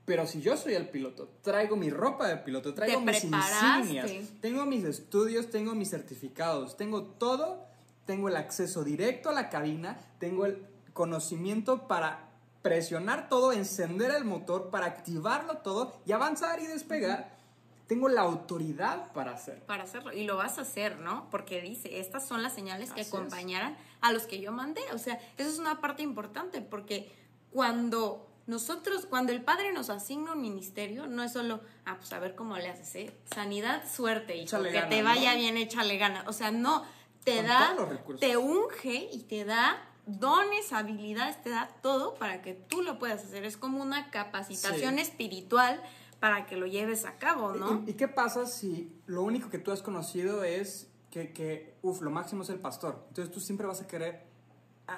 [0.10, 3.94] Pero si yo soy el piloto, traigo mi ropa de piloto, traigo mis preparaste.
[3.94, 7.68] insignias, tengo mis estudios, tengo mis certificados, tengo todo,
[8.08, 12.28] tengo el acceso directo a la cabina, tengo el conocimiento para
[12.64, 17.38] presionar todo, encender el motor, para activarlo todo y avanzar y despegar.
[17.86, 19.68] Tengo la autoridad para hacerlo.
[19.68, 20.12] para hacerlo.
[20.12, 21.30] Y lo vas a hacer, ¿no?
[21.30, 23.14] Porque dice, estas son las señales que es.
[23.14, 24.82] acompañarán a los que yo mandé.
[24.92, 27.12] O sea, eso es una parte importante porque
[27.52, 32.20] cuando nosotros, cuando el Padre nos asigna un ministerio, no es solo, ah, pues a
[32.20, 33.14] ver cómo le haces, ¿eh?
[33.34, 35.38] Sanidad, suerte, hijo, Échale que te vaya ¿no?
[35.40, 36.28] bien, échale ganas.
[36.28, 36.84] O sea, no,
[37.24, 37.76] te Con da,
[38.20, 43.24] te unge y te da dones, habilidades, te da todo para que tú lo puedas
[43.24, 43.46] hacer.
[43.46, 45.02] Es como una capacitación Sí.
[45.02, 45.82] espiritual
[46.20, 47.84] para que lo lleves a cabo, ¿no?
[47.86, 52.02] ¿Y, y qué pasa si lo único que tú has conocido es que, que uff,
[52.02, 53.06] lo máximo es el pastor?
[53.10, 54.26] Entonces tú siempre vas a querer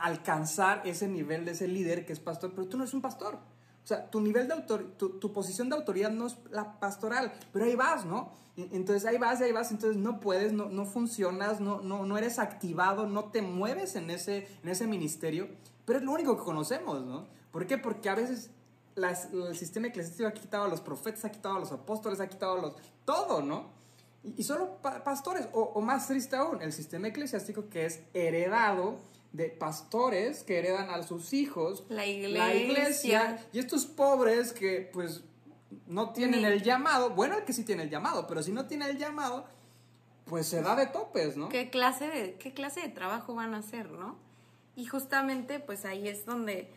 [0.01, 3.35] alcanzar ese nivel de ese líder que es pastor, pero tú no eres un pastor.
[3.83, 7.33] O sea, tu nivel de autor, tu, tu posición de autoridad no es la pastoral,
[7.51, 8.31] pero ahí vas, ¿no?
[8.55, 12.37] Entonces ahí vas ahí vas, entonces no puedes, no, no funcionas, no, no, no eres
[12.37, 15.47] activado, no te mueves en ese, en ese ministerio,
[15.85, 17.27] pero es lo único que conocemos, ¿no?
[17.51, 17.77] ¿Por qué?
[17.79, 18.51] Porque a veces
[18.93, 22.27] las- el sistema eclesiástico ha quitado a los profetas, ha quitado a los apóstoles, ha
[22.27, 22.75] quitado a los...
[23.05, 23.71] todo, ¿no?
[24.23, 28.01] Y, y solo pa- pastores, o, o más triste aún, el sistema eclesiástico que es
[28.13, 28.97] heredado
[29.33, 33.47] de pastores que heredan a sus hijos La la iglesia iglesia.
[33.53, 35.23] y estos pobres que pues
[35.87, 38.65] no tienen Ni- el llamado, bueno, el que sí tiene el llamado, pero si no
[38.67, 39.45] tiene el llamado,
[40.25, 41.47] pues se da de topes, ¿no?
[41.49, 44.17] ¿Qué clase de, qué clase de trabajo van a hacer, no?
[44.75, 46.69] Y justamente pues ahí es donde,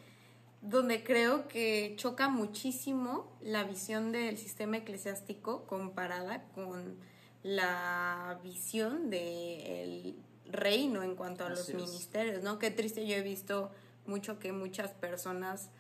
[0.63, 6.97] donde creo que choca muchísimo la visión del sistema eclesiástico comparada con
[7.43, 11.75] la visión del reino en cuanto a los es.
[11.75, 12.59] ministerios, ¿no?
[12.59, 13.71] Qué triste yo he visto
[14.07, 15.71] mucho que muchas personas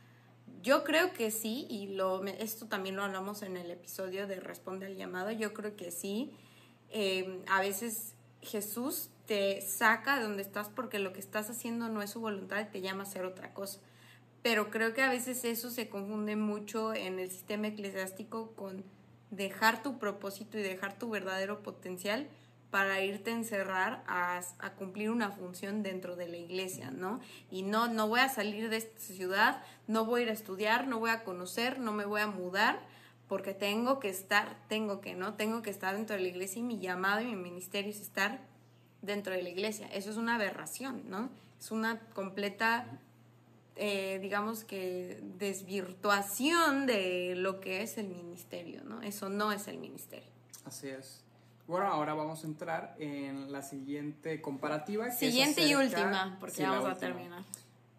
[0.63, 4.87] yo creo que sí, y lo, esto también lo hablamos en el episodio de Responde
[4.87, 6.33] al llamado, yo creo que sí.
[6.89, 12.01] Eh, a veces Jesús te saca de donde estás porque lo que estás haciendo no
[12.01, 13.81] es su voluntad y te llama a hacer otra cosa.
[14.43, 18.85] Pero creo que a veces eso se confunde mucho en el sistema eclesiástico con
[19.31, 22.29] dejar tu propósito y dejar tu verdadero potencial
[22.75, 27.21] para irte a encerrar a, a cumplir una función dentro de la iglesia, ¿no?
[27.49, 30.89] Y no, no voy a salir de esta ciudad, no voy a ir a estudiar,
[30.89, 32.81] no voy a conocer, no me voy a mudar,
[33.29, 35.35] porque tengo que estar, tengo que, ¿no?
[35.35, 38.41] Tengo que estar dentro de la iglesia y mi llamado y mi ministerio es estar
[39.03, 39.87] dentro de la iglesia.
[39.93, 41.31] Eso es una aberración, ¿no?
[41.61, 42.89] Es una completa,
[43.77, 49.01] eh, digamos que, desvirtuación de lo que es el ministerio, ¿no?
[49.01, 50.33] Eso no es el ministerio.
[50.65, 51.24] Así es.
[51.67, 55.07] Bueno, ahora vamos a entrar en la siguiente comparativa.
[55.07, 57.43] que Siguiente y acerca- última, porque Sí, vamos a terminar.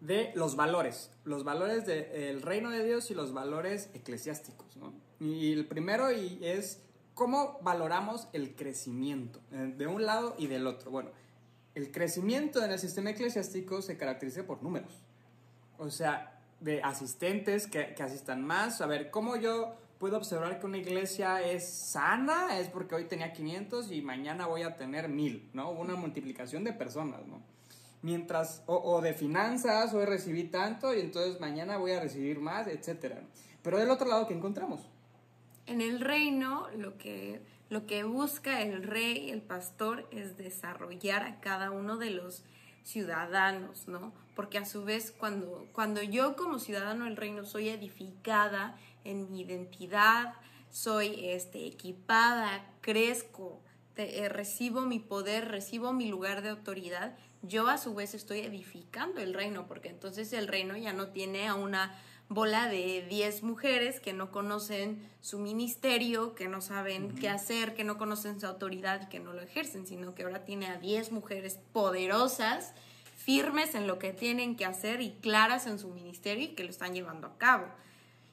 [0.00, 4.76] de los valores, los valores del reino de Dios y los valores eclesiásticos.
[4.76, 4.92] ¿no?
[5.18, 6.80] Y el primero y es
[7.14, 10.90] cómo valoramos el crecimiento, eh, de un lado y del otro.
[10.90, 11.10] Bueno,
[11.74, 14.92] el crecimiento en el sistema eclesiástico se caracteriza por números.
[15.78, 18.80] O sea, de asistentes que, que asistan más.
[18.80, 22.58] A ver, ¿cómo yo puedo observar que una iglesia es sana?
[22.58, 25.70] Es porque hoy tenía 500 y mañana voy a tener 1000, ¿no?
[25.70, 27.40] Una multiplicación de personas, ¿no?
[28.02, 32.66] Mientras, o, o de finanzas, hoy recibí tanto y entonces mañana voy a recibir más,
[32.66, 33.22] etcétera.
[33.62, 34.80] Pero del otro lado, ¿qué encontramos?
[35.66, 41.40] En el reino, lo que, lo que busca el rey, el pastor, es desarrollar a
[41.40, 42.44] cada uno de los
[42.84, 44.12] ciudadanos, ¿no?
[44.36, 48.78] Porque a su vez, cuando, cuando yo como ciudadano del reino soy edificada
[49.10, 50.34] en mi identidad,
[50.70, 53.60] soy este, equipada, crezco,
[53.94, 58.40] te- eh, recibo mi poder, recibo mi lugar de autoridad, yo a su vez estoy
[58.40, 61.94] edificando el reino, porque entonces el reino ya no tiene a una
[62.28, 67.84] bola de 10 mujeres que no conocen su ministerio, que no saben qué hacer, que
[67.84, 71.12] no conocen su autoridad y que no lo ejercen, sino que ahora tiene a 10
[71.12, 72.72] mujeres poderosas,
[73.16, 76.70] firmes en lo que tienen que hacer y claras en su ministerio y que lo
[76.70, 77.66] están llevando a cabo.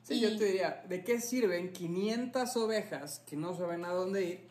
[0.04, 4.24] Sí, Y- yo te diría, ¿de qué sirven 500 ovejas que no saben a dónde
[4.26, 4.48] ir?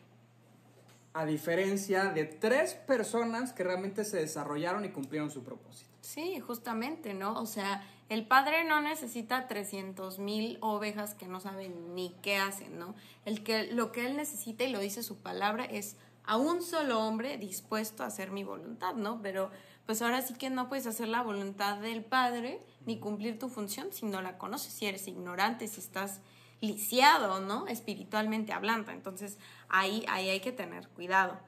[1.15, 5.91] A diferencia de tres personas que realmente se desarrollaron y cumplieron su propósito.
[6.01, 7.39] Sí, justamente, ¿no?
[7.39, 12.79] O sea, el padre no necesita 300 mil ovejas que no saben ni qué hacen,
[12.79, 12.95] ¿no?
[13.27, 17.01] El que, lo que él necesita, y lo dice su palabra, es a un solo
[17.01, 19.21] hombre dispuesto a hacer mi voluntad, ¿no?
[19.23, 19.51] Pero
[19.87, 23.89] pues ahora sí que no puedes hacer la voluntad del padre ni cumplir tu función
[23.93, 26.21] si no la conoces, si eres ignorante, si estás
[26.61, 27.67] lisiado, ¿no?
[27.67, 28.93] Espiritualmente hablando.
[28.93, 31.39] Entonces ahí, ahí hay que tener cuidado.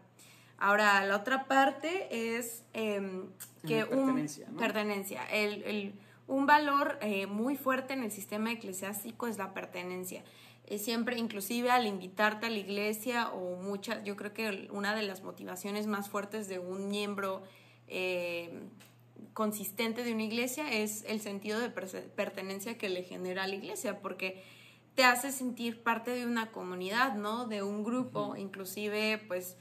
[0.59, 3.27] Ahora, la otra parte es em,
[3.67, 4.61] que pertenencia, un ¿no?
[4.61, 5.25] pertenencia.
[5.31, 5.95] El, el-
[6.27, 10.25] un valor eh, muy fuerte en el sistema eclesiástico es la pertenencia.
[10.67, 15.03] Eh, siempre, inclusive al invitarte a la iglesia o muchas, yo creo que una de
[15.03, 17.43] las motivaciones más fuertes de un miembro
[17.89, 18.63] eh,
[19.33, 24.01] consistente de una iglesia es el sentido de pertenencia que le genera a la iglesia,
[24.01, 24.43] porque
[24.95, 27.47] te hace sentir parte de una comunidad, ¿no?
[27.47, 29.57] De un grupo, inclusive, pues,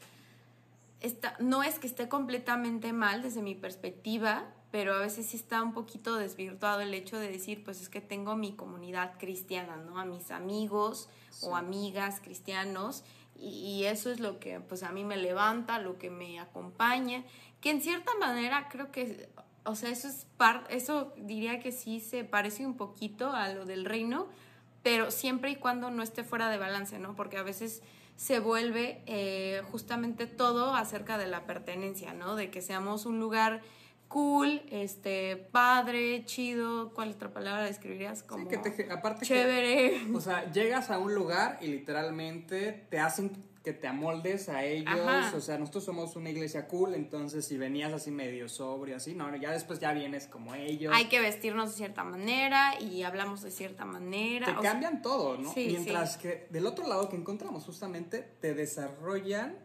[1.02, 5.62] está, no es que esté completamente mal desde mi perspectiva, pero a veces sí está
[5.62, 9.99] un poquito desvirtuado el hecho de decir, pues es que tengo mi comunidad cristiana, ¿no?
[9.99, 11.47] A mis amigos Sí.
[11.49, 13.04] o amigas cristianos
[13.36, 17.23] y, y eso es lo que pues a mí me levanta, lo que me acompaña,
[17.60, 19.29] que en cierta manera creo que,
[19.65, 23.65] o sea, eso es parte, eso diría que sí se parece un poquito a lo
[23.65, 24.27] del reino,
[24.81, 27.15] pero siempre y cuando no esté fuera de balance, ¿no?
[27.15, 27.81] Porque a veces
[28.17, 32.35] se vuelve eh, justamente todo acerca de la pertenencia, ¿no?
[32.35, 33.61] De que seamos un lugar
[34.09, 38.21] cool, este, padre, chido, ¿cuál otra palabra describirías?
[38.21, 40.01] Como Sí, que te- aparte que- chévere.
[40.13, 43.31] O sea, llegas a un lugar y literalmente te hacen
[43.63, 44.99] que te amoldes a ellos.
[44.99, 45.33] Ajá.
[45.35, 49.33] O sea, nosotros somos una iglesia cool, entonces si venías así medio sobrio, así, no,
[49.37, 50.93] ya después ya vienes como ellos.
[50.93, 54.47] Hay que vestirnos de cierta manera y hablamos de cierta manera.
[54.47, 55.53] te o sea, cambian todo, ¿no?
[55.53, 56.19] Sí, Mientras sí.
[56.19, 59.55] que del otro lado que encontramos, justamente te desarrollan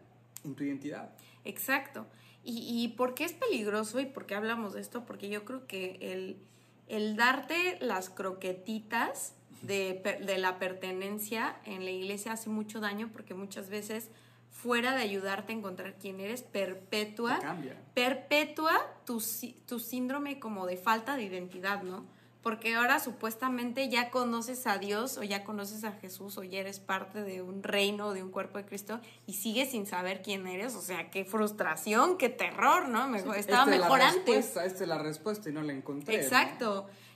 [0.45, 1.13] en tu identidad.
[1.43, 2.07] Exacto.
[2.41, 5.05] ¿Y, y por qué es peligroso y por qué hablamos de esto?
[5.05, 6.41] Porque yo creo que el,
[6.87, 13.33] el darte las croquetitas de, de la pertenencia en la iglesia hace mucho daño porque
[13.33, 14.09] muchas veces
[14.51, 17.39] fuera de ayudarte a encontrar quién eres, perpetua
[17.93, 18.73] perpetúa
[19.05, 22.05] tu, sí- tu síndrome como de falta de identidad, ¿no?
[22.41, 26.79] Porque ahora supuestamente ya conoces a Dios o ya conoces a Jesús o ya eres
[26.79, 30.73] parte de un reino, de un cuerpo de Cristo y sigues sin saber quién eres.
[30.75, 33.09] O sea, qué frustración, qué terror, ¿no?
[33.09, 34.45] Mejor, estaba Esta es la mejor antes.
[34.55, 36.15] Esta es la respuesta y no la encontré.
[36.15, 36.19] ¿no?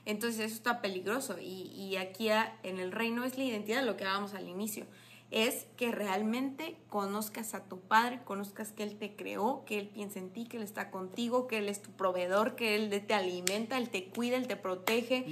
[0.06, 1.38] Entonces eso está peligroso.
[1.39, 4.86] Y, y aquí a- en el reino es la identidad, lo que hablábamos al inicio.
[5.32, 10.20] Es que realmente conozcas a tu padre, conozcas que él te creó, que él piensa
[10.20, 13.78] en ti, que él está contigo, que él es tu proveedor, que él te alimenta,
[13.78, 15.26] él te cuida, él te protege.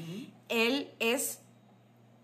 [0.50, 1.42] Él es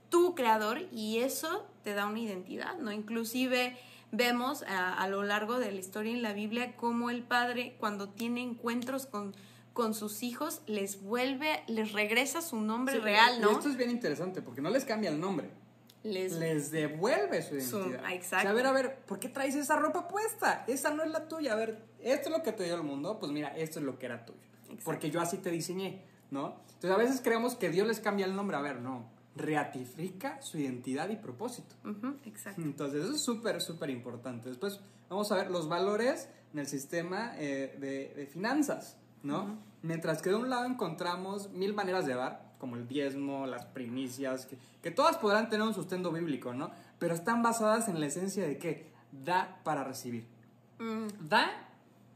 [0.09, 2.91] tu creador y eso te da una identidad, ¿no?
[2.91, 3.77] Inclusive
[4.11, 8.07] vemos a, a lo largo de la historia en la Biblia cómo el padre cuando
[8.09, 9.35] tiene encuentros con,
[9.77, 13.51] con sus hijos les vuelve, les regresa su nombre Sí, real, y ¿no?
[13.51, 15.51] esto es bien interesante porque no les cambia el nombre.
[16.01, 18.11] Les, Les devuelve su Su- identidad.
[18.11, 18.37] exacto.
[18.37, 20.63] O sea, a ver, a ver, ¿por qué traes esa ropa puesta?
[20.67, 21.53] Esa no es la tuya.
[21.53, 23.19] A ver, esto es lo que te dio el mundo.
[23.19, 24.39] Pues mira, esto es lo que era tuyo.
[24.63, 24.81] Exacto.
[24.85, 26.01] Porque yo así te diseñé,
[26.31, 26.55] ¿no?
[26.73, 28.57] Entonces a veces creemos que Dios les cambia el nombre.
[28.57, 29.11] A ver, no.
[29.35, 31.75] Ratifica su identidad y propósito.
[32.25, 32.61] Exacto.
[32.63, 34.49] Entonces, eso es súper, súper importante.
[34.49, 39.59] Después, vamos a ver los valores en el sistema eh, de, de finanzas, ¿no?
[39.81, 44.45] Mientras que de un lado encontramos mil maneras de dar, como el diezmo, las primicias,
[44.45, 46.71] que, que todas podrán tener un sustento bíblico, ¿no?
[46.99, 50.25] Pero están basadas en la esencia de que da para recibir.
[50.79, 51.67] Mm, Da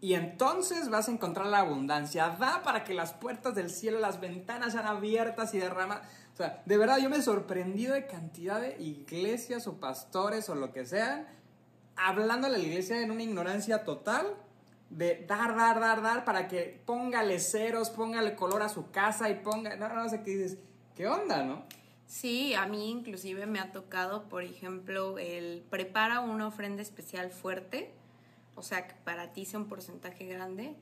[0.01, 2.35] y entonces vas a encontrar la abundancia.
[2.39, 6.01] Da para que las puertas del cielo, las ventanas sean abiertas y derramas.
[6.33, 10.55] O sea, de verdad yo me he sorprendido de cantidad de iglesias o pastores o
[10.55, 11.27] lo que sean,
[11.95, 14.25] hablando a la iglesia en una ignorancia total
[14.91, 19.35] de dar, dar, dar, dar para que póngale ceros, póngale color a su casa y
[19.35, 20.57] ponga, no, no sé qué dices,
[20.95, 21.63] ¿qué onda, no?
[22.05, 27.93] Sí, a mí inclusive me ha tocado, por ejemplo, el prepara una ofrenda especial fuerte,
[28.55, 30.75] o sea, que para ti sea un porcentaje grande,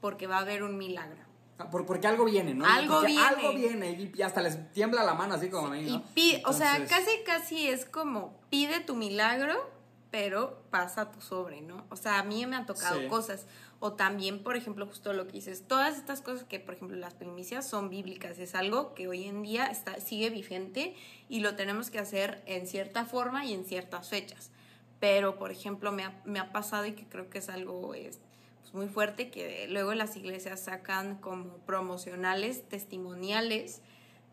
[0.00, 1.22] porque va a haber un milagro.
[1.58, 2.64] Ah, Por- porque algo viene, ¿no?
[2.64, 3.26] Algo Porque viene.
[3.26, 5.96] Algo viene y hasta les tiembla la mano así como a mí, ¿no?
[5.96, 9.70] Y pide, o sea, casi casi es como pide tu milagro,
[10.10, 11.84] pero pasa tu sobre, ¿no?
[11.90, 13.06] O sea, a mí me han tocado Sí.
[13.06, 13.46] cosas.
[13.78, 17.14] O también, por ejemplo, justo lo que dices, todas estas cosas que, por ejemplo, las
[17.14, 20.94] primicias son bíblicas, es algo que hoy en día está, sigue vigente
[21.28, 24.50] y lo tenemos que hacer en cierta forma y en ciertas fechas.
[24.98, 28.20] Pero, por ejemplo, me ha, me ha pasado y que creo que es algo es,
[28.60, 33.80] pues, muy fuerte, que luego las iglesias sacan como promocionales, testimoniales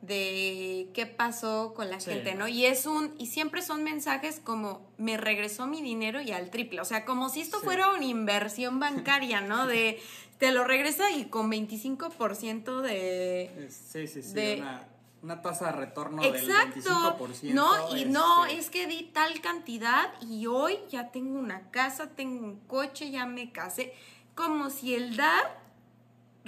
[0.01, 2.11] de qué pasó con la Sí.
[2.11, 2.47] gente, ¿no?
[2.47, 6.81] Y es un, y siempre son mensajes como me regresó mi dinero y al triple,
[6.81, 7.65] o sea, como si esto Sí.
[7.65, 9.65] fuera una inversión bancaria, ¿no?
[9.67, 9.99] De
[10.37, 14.33] te lo regresa y con 25% de Sí, sí, sí.
[14.33, 14.87] de- Una,
[15.23, 16.75] una tasa de retorno Exacto.
[16.75, 17.53] del 25%.
[17.55, 22.11] no, y no, este, es que di tal cantidad y hoy ya tengo una casa,
[22.15, 23.93] tengo un coche, ya me casé.
[24.35, 25.65] Como si el dar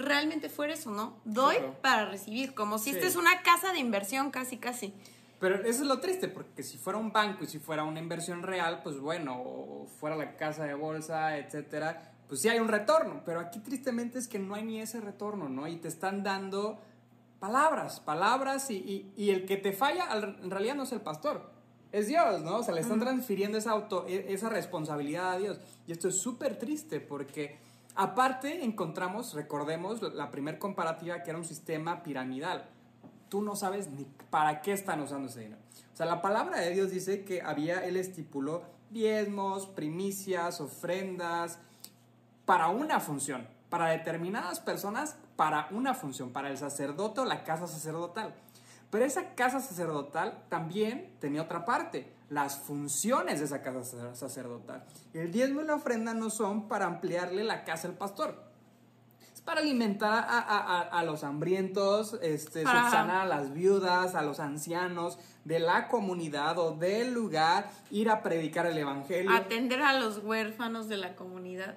[0.00, 1.16] realmente fuera eso, ¿no?
[1.24, 1.76] Doy Claro.
[1.82, 2.96] para recibir, como si Sí.
[2.96, 4.92] esta es una casa de inversión casi, casi.
[5.38, 8.42] Pero eso es lo triste, porque si fuera un banco y si fuera una inversión
[8.42, 13.22] real, pues bueno, o fuera la casa de bolsa, etcétera, pues sí hay un retorno.
[13.24, 15.66] Pero aquí tristemente es que no hay ni ese retorno, ¿no?
[15.66, 16.78] Y te están dando
[17.38, 21.00] palabras, palabras, y, y- y el que te falla al- en realidad no es el
[21.00, 21.50] pastor.
[21.90, 22.58] Es Dios, ¿no?
[22.58, 25.60] O sea, le están transfiriendo esa, auto, e- esa responsabilidad a Dios.
[25.86, 27.58] Y esto es súper triste porque
[28.02, 32.68] aparte encontramos, recordemos, la primer comparativa que era un sistema piramidal
[33.30, 35.62] tú no sabes ni para qué están usando ese dinero.
[35.94, 41.58] O sea, la palabra de Dios dice que había, él estipuló diezmos, primicias, ofrendas,
[42.44, 47.66] para una función, para determinadas personas, para una función, para el sacerdote o la casa
[47.66, 48.34] sacerdotal.
[48.90, 54.84] Pero esa casa sacerdotal también tenía otra parte, las funciones de esa casa sacer- sacerdotal.
[55.12, 58.42] El diezmo y la ofrenda no son para ampliarle la casa al pastor,
[59.34, 64.38] es para alimentar a, a- a- los hambrientos, este, subsanar a las viudas, a los
[64.40, 69.30] ancianos de la comunidad o del lugar, ir a predicar el evangelio.
[69.32, 71.76] Atender a los huérfanos de la comunidad.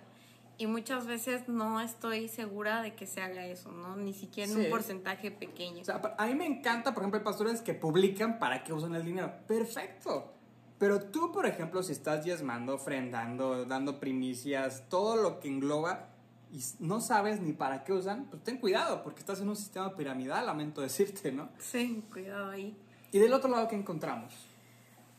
[0.60, 3.95] Y muchas veces no estoy segura de que se haga eso, ¿no?
[3.95, 4.64] Ni siquiera en Sí.
[4.66, 5.82] un porcentaje pequeño.
[5.82, 8.72] O sea, pa- a mí me encanta, por ejemplo, hay pastores que publican para qué
[8.72, 9.34] usan el dinero.
[9.47, 10.32] Perfecto.
[10.80, 16.09] Pero tú, por ejemplo, si estás diezmando, ofrendando, dando primicias, todo lo que engloba
[16.51, 19.95] y no sabes ni para qué usan, pues ten cuidado, porque estás en un sistema
[19.95, 21.49] piramidal, lamento decirte, ¿no?
[21.57, 22.78] Sí, cuidado ahí.
[23.11, 24.34] Y del otro lado, ¿qué encontramos?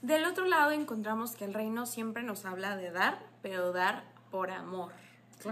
[0.02, 4.50] Del otro lado encontramos que el reino siempre nos habla de dar, pero dar por
[4.50, 4.92] amor.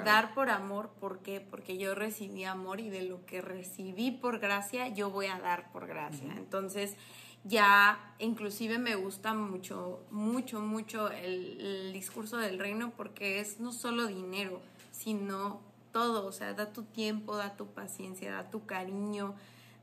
[0.05, 1.41] Dar por amor, ¿por qué?
[1.41, 5.71] Porque yo recibí amor y de lo que recibí por gracia, yo voy a dar
[5.73, 6.33] por gracia.
[6.37, 6.97] Entonces,
[7.45, 14.07] ya inclusive me gusta mucho, mucho, mucho el, discurso del reino porque es no solo
[14.07, 15.61] dinero, sino
[15.93, 19.35] todo, o sea, da tu tiempo, da tu paciencia, da tu cariño,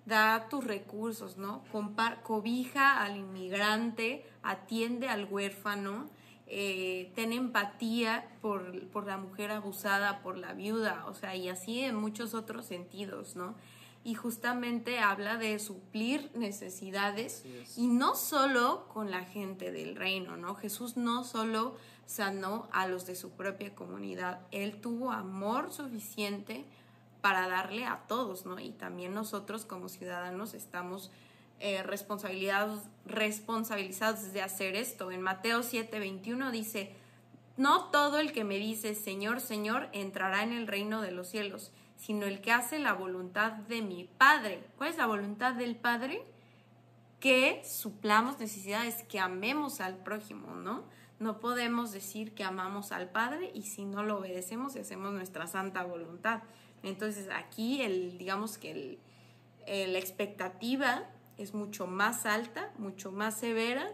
[0.05, 1.64] da tus recursos, ¿no?
[1.72, 6.10] Compar, cobija al inmigrante, atiende al huérfano,
[6.47, 11.82] eh, ten empatía por, por, la mujer abusada, por la viuda, o sea, y así
[11.82, 13.53] en muchos otros sentidos, ¿no?
[14.04, 17.43] Y justamente habla de suplir necesidades
[17.76, 20.56] y no solo con la gente del reino, ¿no?
[20.56, 21.76] Jesús no solo
[22.06, 26.66] sanó a los de su propia comunidad, él tuvo amor suficiente
[27.22, 28.60] para darle a todos, ¿no?
[28.60, 31.12] Y también nosotros como ciudadanos estamos
[31.60, 35.12] eh, responsabilizados, responsabilizados de hacer esto.
[35.12, 36.95] En Mateo 7, 21 dice,
[37.58, 41.72] no todo el que me dice Señor, Señor entrará en el reino de los cielos,
[42.00, 44.64] sino el que hace la voluntad de mi Padre.
[44.78, 46.24] ¿Cuál es la voluntad del Padre?
[47.20, 50.86] Que suplamos necesidades, que amemos al prójimo, ¿no?
[51.20, 55.45] No podemos decir que amamos al Padre y si no lo obedecemos y hacemos nuestra
[55.45, 56.41] santa voluntad.
[56.82, 58.72] Entonces aquí el, digamos que
[59.68, 63.91] el, la expectativa es mucho más alta, mucho más severa,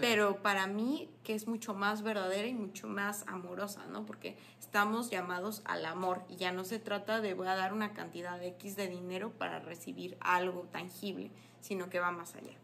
[0.00, 4.06] pero para mí que es mucho más verdadera y mucho más amorosa, ¿no?
[4.06, 7.92] Porque estamos llamados al amor y ya no se trata de voy a dar una
[7.92, 11.30] cantidad de X de dinero para recibir algo tangible,
[11.60, 12.54] sino que va más allá.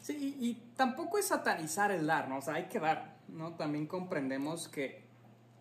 [0.00, 2.38] Sí, y, tampoco es satanizar el dar, ¿no?
[2.38, 3.54] O sea, hay que dar, ¿no?
[3.54, 5.02] También comprendemos que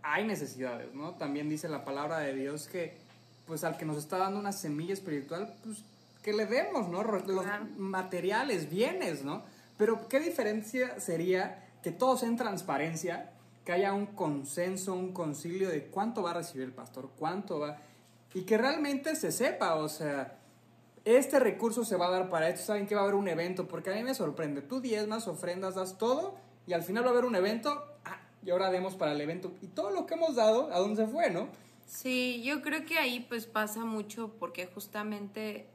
[0.01, 1.15] hay necesidades, ¿no?
[1.15, 2.97] También dice la palabra de Dios que,
[3.45, 5.83] pues al que nos está dando una semilla espiritual, pues
[6.21, 7.03] que le demos, ¿no?
[7.03, 7.45] Los
[7.77, 9.43] materiales, bienes, ¿no?
[9.83, 13.33] Pero qué diferencia sería que todo sea en transparencia,
[13.65, 17.81] que haya un consenso, un concilio de cuánto va a recibir el pastor, cuánto va,
[18.33, 20.39] y que realmente se sepa, o sea,
[21.03, 23.67] este recurso se va a dar para esto, saben que va a haber un evento,
[23.67, 27.11] porque a mí me sorprende, tú diezmas, ofrendas, das todo, y al final va a
[27.11, 30.37] haber un evento, ah, y ahora demos para el evento, y todo lo que hemos
[30.37, 31.49] dado, ¿a dónde se fue, no?
[31.85, 35.67] Sí, yo creo que ahí pues pasa mucho porque justamente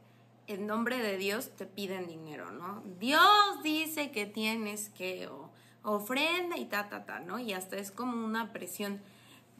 [0.49, 2.83] en nombre de Dios te piden dinero, ¿no?
[2.99, 3.21] Dios
[3.63, 5.29] dice que tienes que
[5.83, 7.37] ofrenda y ta, ta, ta, ¿no?
[7.37, 8.99] Y hasta es como una presión.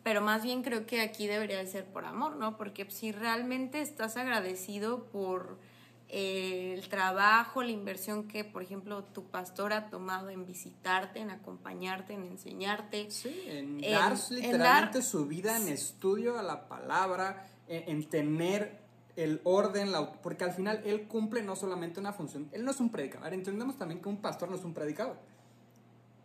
[0.04, 2.58] Pero más bien creo que aquí debería de ser por amor, ¿no?
[2.58, 5.60] Porque si realmente estás agradecido por
[6.08, 11.30] eh, el trabajo, la inversión que, por ejemplo, tu pastor ha tomado en visitarte, en
[11.30, 13.12] acompañarte, en enseñarte.
[13.12, 18.79] Sí, en, dar literalmente su vida en estudio a la palabra, en tener
[19.20, 22.80] el orden, la, porque al final él cumple no solamente una función, él no es
[22.80, 25.18] un predicador, entendemos también que un pastor no es un predicador.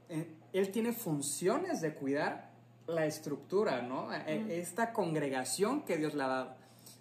[0.08, 2.52] Eh, él tiene funciones de cuidar
[2.86, 4.14] la estructura, ¿no?
[4.14, 6.50] Eh, esta congregación que Dios le ha dado.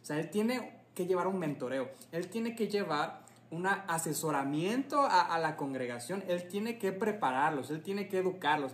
[0.02, 3.22] O sea, él tiene que llevar un mentoreo, él tiene que llevar
[3.52, 8.72] un asesoramiento a, la congregación, él tiene que prepararlos, él tiene que educarlos.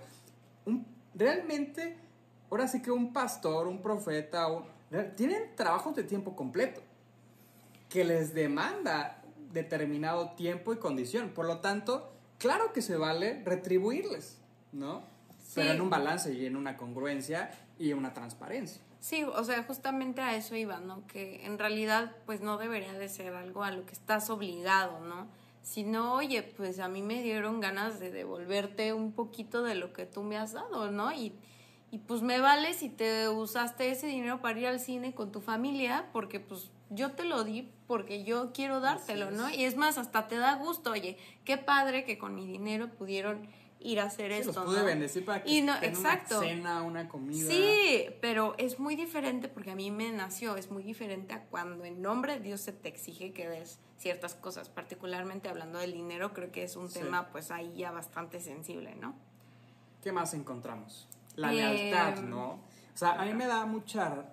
[1.13, 1.97] realmente,
[2.49, 4.47] ahora sí que un pastor, un profeta,
[5.17, 6.81] tienen trabajos de tiempo completo
[7.89, 9.21] que les demanda
[9.51, 11.29] determinado tiempo y condición.
[11.29, 14.39] Por lo tanto, claro que se vale retribuirles,
[14.71, 15.03] ¿no?
[15.55, 18.81] Pero en un balance y en una congruencia y una transparencia.
[18.99, 21.07] Sí, o sea, justamente a eso iba, ¿no?
[21.07, 25.27] Que en realidad, pues no debería de ser algo a lo que estás obligado, ¿no?
[25.63, 30.05] Sino, oye, pues a mí me dieron ganas de devolverte un poquito de lo que
[30.05, 31.11] tú me has dado, ¿no?
[31.13, 31.33] Y,
[31.91, 35.41] y pues me vale si te usaste ese dinero para ir al cine con tu
[35.41, 39.49] familia, porque pues yo te lo di porque yo quiero dártelo, ¿no?
[39.49, 43.47] Y es más, hasta te da gusto, oye, qué padre que con mi dinero pudieron
[43.79, 44.63] ir a hacer esto.
[44.63, 46.39] Los pude bendecir para que y no, exacto.
[46.39, 47.49] una cena, una comida.
[47.49, 51.85] Sí, pero es muy diferente porque a mí me nació, es muy diferente a cuando
[51.85, 56.33] en nombre de Dios se te exige que des ciertas cosas, particularmente hablando del dinero,
[56.33, 59.15] creo que es un tema pues ahí ya bastante sensible, ¿no?
[60.01, 61.07] ¿Qué más encontramos?
[61.35, 62.51] La lealtad, em, ¿no?
[62.51, 64.25] O sea, a mí me da mucha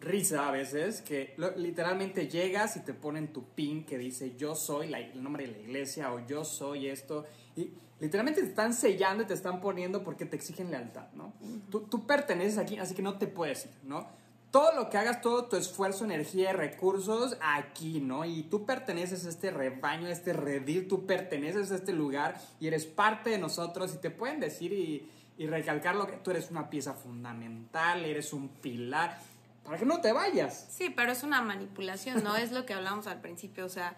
[0.00, 4.92] risa a veces que literalmente llegas y te ponen tu pin que dice yo soy
[4.92, 7.70] el nombre de la iglesia o yo soy esto y
[8.00, 11.34] literalmente te están sellando y te están poniendo porque te exigen lealtad, ¿no?
[11.70, 14.06] tú, tú, perteneces aquí, así que no te puedes ir, ¿no?
[14.50, 18.24] Todo lo que hagas, todo tu esfuerzo, energía y recursos aquí, ¿no?
[18.24, 22.68] Y tú perteneces a este rebaño, a este redil, tú perteneces a este lugar y
[22.68, 26.52] eres parte de nosotros y te pueden decir y, y recalcar lo que tú eres
[26.52, 29.18] una pieza fundamental, eres un pilar
[29.64, 30.66] para que no te vayas.
[30.70, 32.36] Sí, pero es una manipulación, ¿no?
[32.36, 33.96] es lo que hablamos al principio, o sea,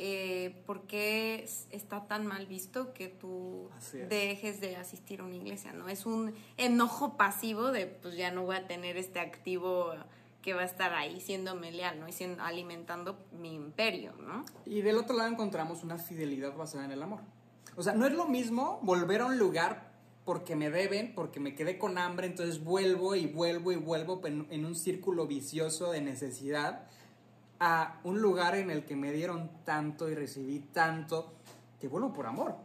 [0.00, 3.68] eh, ¿por qué es- está tan mal visto que tú
[4.08, 5.72] dejes de asistir a una iglesia?
[5.72, 5.88] ¿no?
[5.88, 9.92] Es un enojo pasivo de, pues ya no voy a tener este activo
[10.42, 12.06] que va a estar ahí siéndome leal, ¿no?
[12.08, 14.44] Y siendo, alimentando mi imperio, ¿no?
[14.64, 17.20] Y del otro lado encontramos una fidelidad basada en el amor.
[17.76, 19.87] O sea, no es lo mismo volver a un lugar
[20.28, 24.66] porque me deben, porque me quedé con hambre, entonces vuelvo y vuelvo y vuelvo en,
[24.66, 26.82] un círculo vicioso de necesidad
[27.60, 31.32] a un lugar en el que me dieron tanto y recibí tanto
[31.80, 32.56] que vuelvo por amor.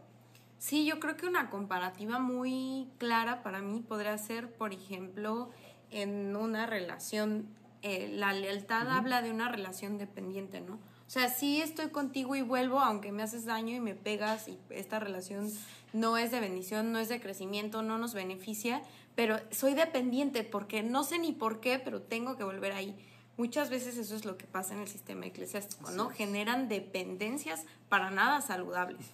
[0.58, 5.48] Sí, yo creo que una comparativa muy clara para mí podría ser, por ejemplo,
[5.90, 7.46] en una relación,
[7.80, 10.74] eh, la lealtad habla de una relación dependiente, ¿no?
[10.74, 14.58] O sea, sí estoy contigo y vuelvo, aunque me haces daño y me pegas y
[14.68, 15.50] esta relación
[15.94, 18.82] no es de bendición, no es de crecimiento, no nos beneficia,
[19.14, 22.96] pero soy dependiente porque no sé ni por qué, pero tengo que volver ahí.
[23.36, 26.10] Muchas veces eso es lo que pasa en el sistema eclesiástico, ¿no?
[26.10, 29.06] Generan dependencias para nada saludables.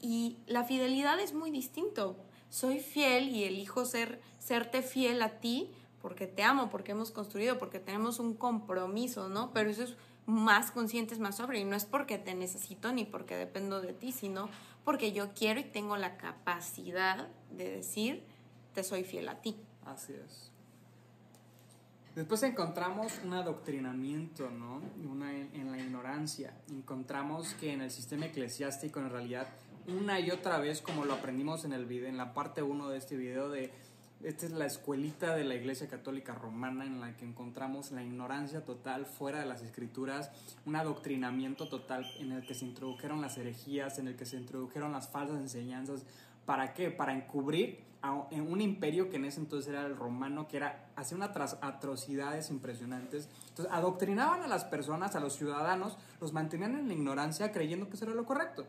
[0.00, 2.16] Y la fidelidad es muy distinto.
[2.48, 5.70] Soy fiel y elijo ser, serte fiel a ti
[6.00, 9.52] porque te amo, porque hemos construido, porque tenemos un compromiso, ¿no?
[9.52, 11.60] Pero eso es más consciente, es más sobre.
[11.60, 14.48] Y no es porque te necesito ni porque dependo de ti, sino
[14.84, 18.24] porque yo quiero y tengo la capacidad de decir,
[18.74, 19.56] te soy fiel a ti.
[19.84, 20.52] Así es.
[22.14, 24.82] Después encontramos un adoctrinamiento, ¿no?
[25.10, 26.54] Una en, la ignorancia.
[26.70, 29.48] Encontramos que en el sistema eclesiástico, en realidad,
[29.86, 32.98] una y otra vez, como lo aprendimos en el video, en la parte 1 de
[32.98, 33.72] este video, de
[34.24, 38.64] esta es la escuelita de la Iglesia Católica Romana en la que encontramos la ignorancia
[38.64, 40.30] total fuera de las escrituras,
[40.64, 44.92] un adoctrinamiento total en el que se introdujeron las herejías, en el que se introdujeron
[44.92, 46.04] las falsas enseñanzas.
[46.46, 46.90] ¿Para qué?
[46.90, 51.16] Para encubrir a un imperio que en ese entonces era el romano, que era hacía
[51.16, 53.28] unas atrocidades impresionantes.
[53.50, 57.94] Entonces adoctrinaban a las personas, a los ciudadanos, los mantenían en la ignorancia creyendo que
[57.94, 58.66] eso era lo correcto.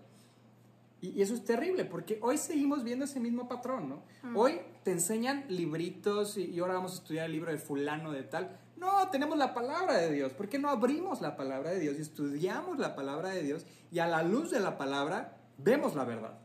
[1.03, 4.03] Y, eso es terrible, porque hoy seguimos viendo ese mismo patrón, ¿no?
[4.35, 8.23] Hoy te enseñan libritos y, y ahora vamos a estudiar el libro de fulano de
[8.23, 8.57] tal.
[8.77, 10.31] No, tenemos la palabra de Dios.
[10.31, 13.99] ¿Por qué no abrimos la palabra de Dios y estudiamos la palabra de Dios y
[13.99, 16.39] a la luz de la palabra vemos la verdad?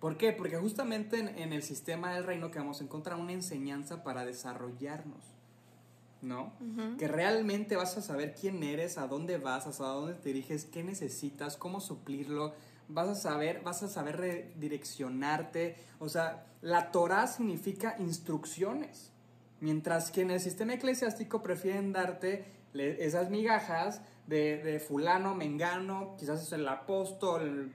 [0.00, 0.32] ¿Por qué?
[0.32, 4.24] Porque justamente en, en el sistema del reino que vamos a encontrar una enseñanza para
[4.24, 5.22] desarrollarnos.
[6.22, 6.52] ¿no?
[6.98, 10.84] Que realmente vas a saber quién eres, a dónde vas, hasta dónde te diriges, qué
[10.84, 12.54] necesitas, cómo suplirlo,
[12.88, 19.10] vas a saber, vas a saber redireccionarte, o sea, la Torah significa instrucciones,
[19.60, 26.42] mientras que en el sistema eclesiástico prefieren darte esas migajas de, de fulano, mengano, quizás
[26.42, 27.72] es el apóstol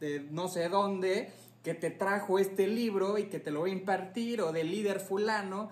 [0.00, 1.30] de no sé dónde,
[1.62, 4.98] que te trajo este libro y que te lo va a impartir, o del líder
[4.98, 5.70] fulano,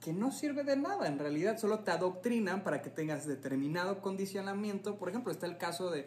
[0.00, 4.96] que no sirve de nada, en realidad solo te adoctrinan para que tengas determinado condicionamiento.
[4.98, 6.06] Por ejemplo, está el caso de,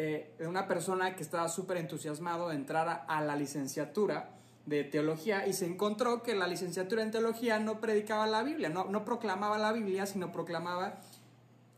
[0.00, 4.30] eh, una persona que estaba súper entusiasmado de entrar a, a la licenciatura
[4.64, 8.84] de teología y se encontró que la licenciatura en teología no predicaba la Biblia, no,
[8.84, 11.00] no proclamaba la Biblia, sino proclamaba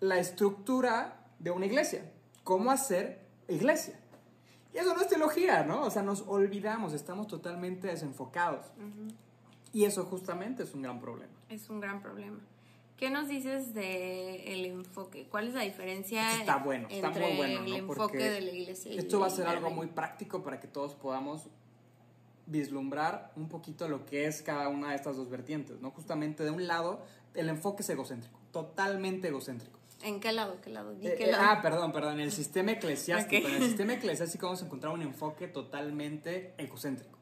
[0.01, 2.13] la estructura de una iglesia,
[2.45, 3.99] cómo hacer iglesia.
[4.75, 5.83] Y eso no es teología, ¿no?
[5.83, 8.67] O sea, nos olvidamos, estamos totalmente desenfocados.
[9.73, 11.33] Y eso justamente es un gran problema.
[11.49, 12.39] Es un gran problema.
[13.01, 15.27] ¿Qué nos dices de el enfoque?
[15.31, 17.77] ¿Cuál es la diferencia Esto está bueno, está entre muy bueno, el ¿no?
[17.77, 20.95] enfoque Porque de la iglesia Esto va a ser algo muy práctico para que todos
[20.95, 21.49] podamos
[22.45, 25.93] vislumbrar un poquito lo que es cada una de estas dos vertientes, ¿no?
[25.93, 27.01] Justamente de un lado,
[27.33, 29.79] el enfoque es egocéntrico, totalmente egocéntrico.
[30.03, 30.61] ¿En qué lado?
[30.61, 30.93] ¿Qué lado?
[30.93, 31.45] Eh, qué eh, lado.
[31.47, 32.15] ah, perdón, perdón.
[32.15, 33.49] En el sistema eclesiástico.
[33.49, 37.20] En el sistema eclesiástico vamos a encontrar un enfoque totalmente egocéntrico.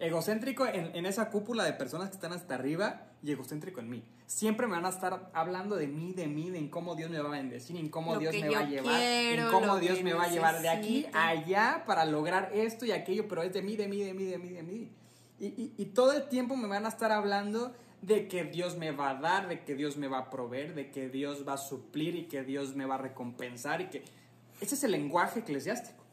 [0.00, 4.04] Egocéntrico en, en esa cúpula de personas que están hasta arriba y egocéntrico en mí.
[4.26, 7.18] Siempre me van a estar hablando de mí, de mí, de en cómo Dios me
[7.20, 10.02] va a bendecir, en cómo Lo Dios me va a llevar, quiero, en cómo Dios
[10.02, 13.52] me va a llevar de aquí a allá para lograr esto y aquello, pero es
[13.52, 14.92] de mí, de mí, de mí, de mí, de mí.
[15.40, 18.92] Y, y- y todo el tiempo me van a estar hablando de que Dios me
[18.92, 21.58] va a dar, de que Dios me va a proveer, de que Dios va a
[21.58, 24.04] suplir y que Dios me va a recompensar y que
[24.60, 26.04] ese es el lenguaje eclesiástico.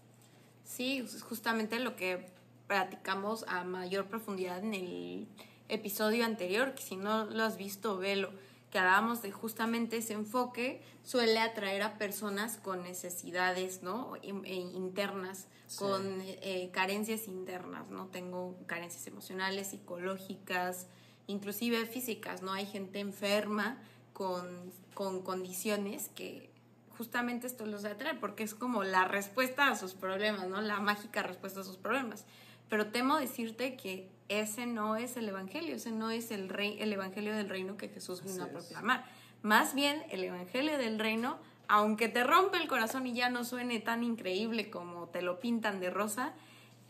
[0.64, 2.26] Sí, es justamente lo que
[2.68, 5.28] platicamos a mayor profundidad en el
[5.70, 8.32] episodio anterior, que si no lo has visto, velo,
[8.72, 14.16] que hablábamos de justamente ese enfoque, suele atraer a personas con necesidades, ¿no?
[14.22, 15.80] E internas, Sí.
[15.80, 18.06] con eh, carencias internas, ¿no?
[18.08, 20.88] Tengo carencias emocionales, psicológicas,
[21.28, 22.54] inclusive físicas, ¿no?
[22.54, 23.78] Hay gente enferma
[24.14, 26.52] con, con condiciones que
[26.98, 30.62] justamente esto los atrae porque es como la respuesta a sus problemas, ¿no?
[30.62, 32.26] La mágica respuesta a sus problemas.
[32.70, 36.92] Pero temo decirte que ese no es el evangelio, ese no es el rey, el
[36.92, 38.52] evangelio del reino que Jesús vino Así a es.
[38.52, 39.06] proclamar.
[39.42, 41.38] Más bien, el evangelio del reino
[41.68, 45.80] aunque te rompe el corazón y ya no suene tan increíble como te lo pintan
[45.80, 46.34] de rosa,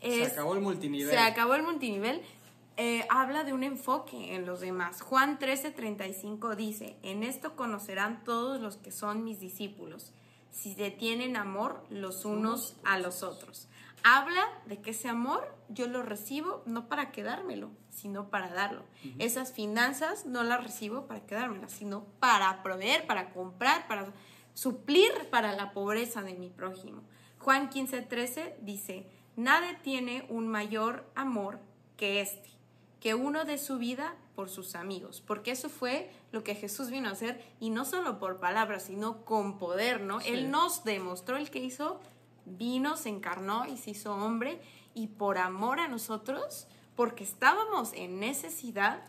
[0.01, 1.09] se acabó el multinivel.
[1.09, 2.21] Se acabó el multinivel.
[2.77, 5.01] Eh, habla de un enfoque en los demás.
[5.01, 10.11] Juan 13:35 dice, en esto conocerán todos los que son mis discípulos,
[10.51, 13.67] si se tienen amor los unos a los otros.
[14.07, 18.83] Habla de que ese amor yo lo recibo no para quedármelo, sino para darlo.
[19.17, 24.13] Esas finanzas no las recibo para quedármelas, sino para proveer, para comprar, para
[24.53, 27.01] suplir para la pobreza de mi prójimo.
[27.39, 31.59] Juan 15:13 dice, nadie tiene un mayor amor
[31.97, 32.55] que este
[33.05, 37.07] que uno de su vida por sus amigos, porque eso fue lo que Jesús vino
[37.07, 40.21] a hacer y no solo por palabras, sino con poder, ¿no?
[40.21, 41.99] Él nos demostró el que hizo,
[42.45, 44.61] vino, se encarnó y se hizo hombre
[44.93, 49.03] y por amor a nosotros, porque estábamos en necesidad,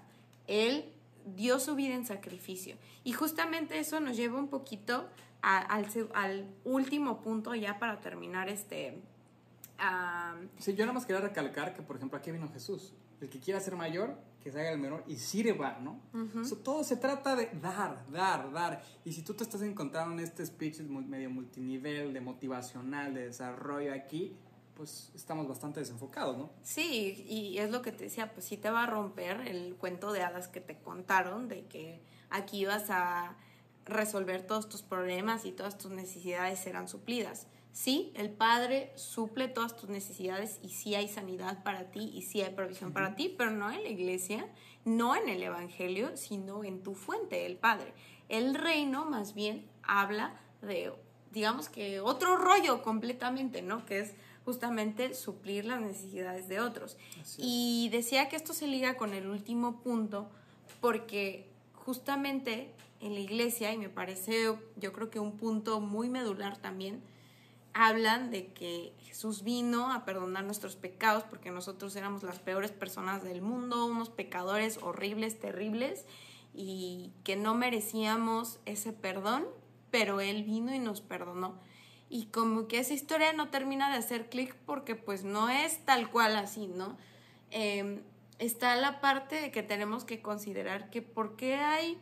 [0.47, 0.93] Él
[1.37, 2.77] dio su vida en sacrificio.
[3.05, 5.09] Y justamente eso nos lleva un poquito
[5.43, 9.01] al, último punto ya para terminar este...
[10.59, 13.61] sí, yo nada más quería recalcar que, por ejemplo, aquí vino Jesús el que quiera
[13.61, 14.17] ser mayor,
[14.47, 16.01] que se haga el menor y sirva, ¿no?
[16.63, 18.81] todo se trata de dar, dar, dar.
[19.05, 23.93] Y si tú te estás encontrando en este speech medio multinivel, de motivacional, de desarrollo
[23.93, 24.37] aquí,
[24.77, 26.51] pues estamos bastante desenfocados, ¿no?
[26.63, 30.13] Sí, y es lo que te decía, pues sí te va a romper el cuento
[30.13, 33.37] de hadas que te contaron, de que aquí ibas a
[33.85, 37.49] resolver todos tus problemas y todas tus necesidades serán suplidas.
[37.77, 42.41] Sí, el Padre suple todas tus necesidades y sí hay sanidad para ti y sí
[42.41, 44.49] hay provisión para ti, pero no en la iglesia,
[44.87, 47.93] no en el Evangelio, sino en tu fuente, el Padre.
[48.31, 50.91] El reino más bien habla de,
[51.33, 53.85] digamos que otro rollo completamente, ¿no?
[53.85, 54.15] Que es
[54.47, 56.97] justamente suplir las necesidades de otros.
[57.37, 60.31] Y decía que esto se liga con el último punto
[60.81, 66.57] porque justamente en la iglesia, y me parece yo creo que un punto muy medular
[66.57, 67.03] también,
[67.79, 73.23] hablan de que Jesús vino a perdonar nuestros pecados porque nosotros éramos las peores personas
[73.23, 76.07] del mundo, unos pecadores horribles, terribles,
[76.55, 79.45] y que no merecíamos ese perdón,
[79.91, 81.61] pero Él vino y nos perdonó.
[82.09, 86.11] Y como que esa historia no termina de hacer clic porque pues no es tal
[86.11, 86.97] cual así, ¿no?
[87.51, 88.01] Em,
[88.39, 91.99] está la parte de que tenemos que considerar que por qué hay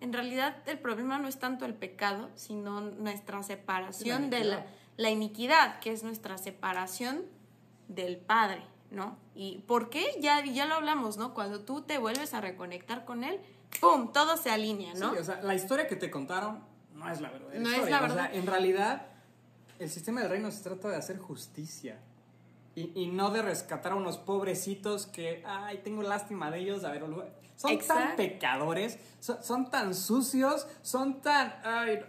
[0.00, 4.66] en realidad el problema no es tanto el pecado, sino nuestra separación de la,
[5.00, 7.22] la iniquidad, que es nuestra separación
[7.88, 9.16] del Padre, ¿no?
[9.34, 10.04] ¿Y por qué?
[10.20, 11.32] Ya, ya lo hablamos, ¿no?
[11.32, 13.40] Cuando tú te vuelves a reconectar con Él,
[13.80, 14.12] ¡pum!
[14.12, 15.12] Todo se alinea, ¿no?
[15.12, 17.48] Sí, o sea, la historia que te contaron no es la verdad.
[17.54, 18.26] No es la verdad.
[18.26, 19.06] O sea, en realidad,
[19.78, 21.98] el sistema del reino se trata de hacer justicia.
[22.74, 26.90] Y, y, no de rescatar a unos pobrecitos que, ay, tengo lástima de ellos, a
[26.90, 27.04] ver,
[27.56, 32.00] son tan pecadores, son, son, tan sucios, son tan, ay,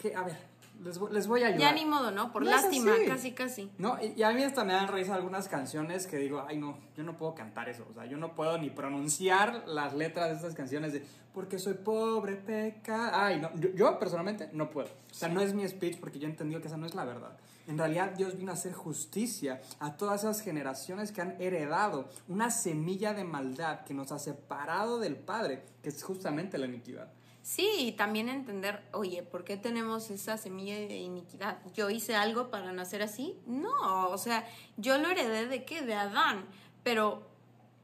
[0.00, 1.60] que, a ver, les, voy a ayudar.
[1.60, 2.32] Ya ni modo, ¿no?
[2.32, 3.70] Por lástima, casi, casi.
[3.78, 7.02] No, y, a mí hasta me dan risa algunas canciones que digo, ay, no, yo
[7.04, 7.86] no puedo cantar eso.
[7.90, 11.74] O sea, yo no puedo ni pronunciar las letras de estas canciones de, porque soy
[11.74, 13.24] pobre, peca.
[13.24, 14.88] Ay, no, yo, personalmente no puedo.
[15.10, 17.04] O sea, no es mi speech porque yo he entendido que esa no es la
[17.04, 17.36] verdad.
[17.66, 22.50] En realidad Dios vino a hacer justicia a todas esas generaciones que han heredado una
[22.50, 27.10] semilla de maldad que nos ha separado del Padre, que es justamente la iniquidad.
[27.44, 31.58] Sí, y también entender, oye, ¿por qué tenemos esa semilla de iniquidad?
[31.74, 33.36] ¿Yo hice algo para nacer así?
[33.46, 35.82] No, o sea, yo lo heredé de qué?
[35.82, 36.46] De Adán,
[36.82, 37.28] pero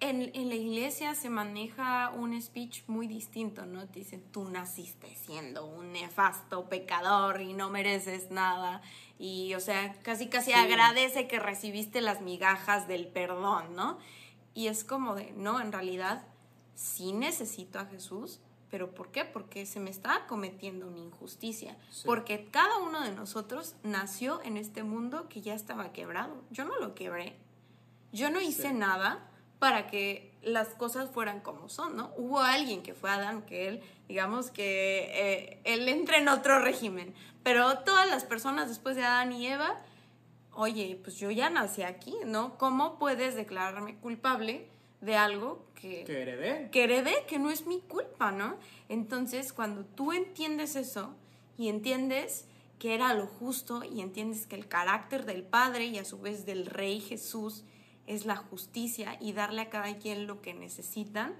[0.00, 3.86] en, en la iglesia se maneja un speech muy distinto, ¿no?
[3.86, 8.80] Te dicen, tú naciste siendo un nefasto pecador y no mereces nada.
[9.18, 13.98] Y, o sea, casi, casi agradece que recibiste las migajas del perdón, ¿no?
[14.54, 16.26] Y es como de, no, en realidad
[16.74, 18.40] sí necesito a Jesús,
[18.70, 19.24] ¿Pero por qué?
[19.24, 21.76] Porque se me está cometiendo una injusticia.
[22.04, 26.42] Porque cada uno de nosotros nació en este mundo que ya estaba quebrado.
[26.50, 27.36] Yo no lo quebré.
[28.12, 32.12] Yo no hice nada para que las cosas fueran como son, ¿no?
[32.16, 37.14] Hubo alguien que fue Adán, que él, digamos que eh, él entra en otro régimen.
[37.42, 39.76] Pero todas las personas después de Adán y Eva,
[40.54, 42.56] oye, pues yo ya nací aquí, ¿no?
[42.56, 44.68] ¿Cómo puedes declararme culpable?
[45.00, 46.70] De algo que, que heredé.
[46.70, 48.58] Que heredé, que no es mi culpa, ¿no?
[48.88, 51.14] Entonces, cuando tú entiendes eso
[51.56, 52.46] y entiendes
[52.78, 56.46] que era lo justo y entiendes que el carácter del Padre y a su vez
[56.46, 57.64] del Rey Jesús
[58.06, 61.34] es la justicia y darle a cada quien lo que necesitan,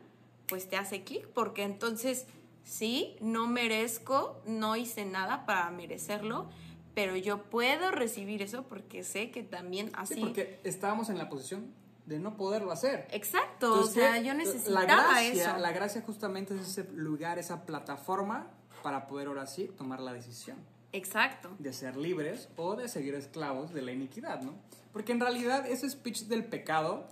[0.47, 2.27] pues te hace clic, porque entonces,
[2.63, 6.51] sí, no merezco, no hice nada para merecerlo,
[6.95, 10.15] pero yo puedo recibir eso porque sé que también así...
[10.15, 11.73] Sí, porque estábamos en la posición
[12.11, 13.07] de no poderlo hacer.
[13.13, 15.59] Exacto, o sea, yo necesitaba la gracia, eso.
[15.59, 18.51] La gracia justamente es ese lugar, esa plataforma
[18.83, 20.59] para poder ahora sí tomar la decisión.
[20.93, 21.55] Exacto.
[21.61, 24.55] de ser libres o de seguir esclavos de la iniquidad, ¿no?
[24.93, 27.07] Porque en realidad ese speech del pecado,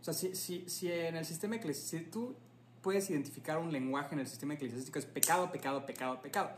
[0.00, 2.36] o sea, si, si, si en el sistema eclesiástico, si tú
[2.80, 6.50] puedes identificar un lenguaje en el sistema eclesiástico, es pecado, pecado, pecado, pecado.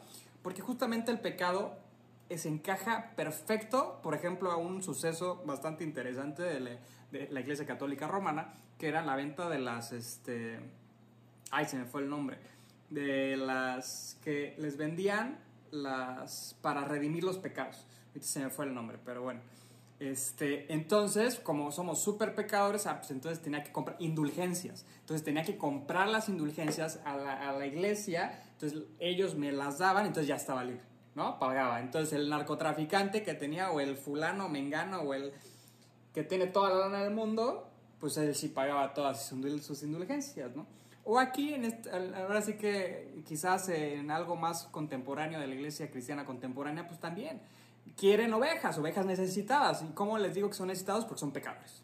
[0.43, 1.79] Porque justamente el pecado
[2.35, 6.71] se encaja perfecto, por ejemplo, a un suceso bastante interesante de la,
[7.31, 10.59] la Iglesia Católica Romana, que era la venta de las, este,
[11.51, 12.39] ay, se me fue el nombre,
[12.91, 15.39] de las que les vendían
[15.71, 17.85] las para redimir los pecados.
[18.09, 19.41] Ahorita se me fue el nombre, pero bueno.
[19.99, 24.85] Este, entonces, como somos súper pecadores, ah, pues entonces tenía que comprar indulgencias.
[25.01, 28.43] Entonces tenía que comprar las indulgencias a la, a la iglesia.
[28.53, 30.83] Entonces ellos me las daban, entonces ya estaba libre,
[31.15, 31.39] ¿no?
[31.39, 31.81] Pagaba.
[31.81, 35.33] Entonces el narcotraficante que tenía, o el fulano, mengano, o el
[36.17, 37.69] que tiene toda la lana del mundo,
[38.01, 40.67] pues él sí pagaba todas sus indul- sus indulgencias, ¿no?
[41.05, 45.91] O aquí, en este- ahora sí que quizás en algo más contemporáneo de la iglesia
[45.91, 47.43] cristiana contemporánea, pues también
[47.99, 49.83] quieren ovejas, ovejas necesitadas.
[49.83, 51.05] ¿Y cómo les digo que son necesitados?
[51.05, 51.83] Porque son pecadores.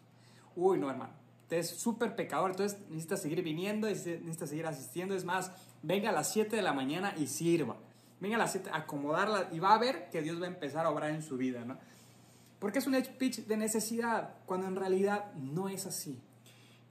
[0.55, 1.13] Uy, no, hermano.
[1.43, 5.13] Usted es súper pecador, entonces necesita seguir viniendo, necesita seguir asistiendo.
[5.13, 5.51] Es más,
[5.83, 7.75] venga a las 7 de la mañana y sirva.
[8.19, 10.89] Venga a las 7, acomodarla y va a ver que Dios va a empezar a
[10.89, 11.77] obrar en su vida, ¿no?
[12.63, 16.17] Porque es un speech de necesidad, cuando en realidad no es así.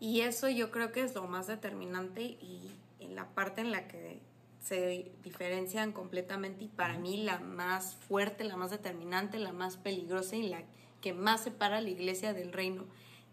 [0.00, 2.70] Y eso yo creo que es lo más determinante y
[3.00, 4.20] en la parte en la que
[4.60, 10.36] se diferencian completamente y para mí la más fuerte, la más determinante, la más peligrosa
[10.36, 10.62] y la
[11.00, 12.84] que más separa a la iglesia del reino,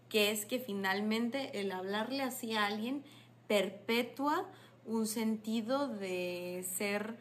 [0.08, 3.04] que es que finalmente el hablarle así a alguien
[3.48, 4.48] perpetúa
[4.86, 7.18] un sentido de ser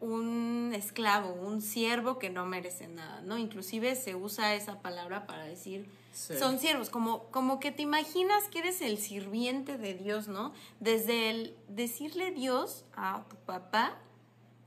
[0.00, 3.38] un esclavo, un siervo que no merece nada, ¿no?
[3.38, 6.36] Inclusive se usa esa palabra para decir Sí.
[6.38, 10.52] son siervos, como, como que te imaginas que eres el sirviente de Dios, ¿no?
[10.80, 13.96] Desde el decirle Dios a tu papá,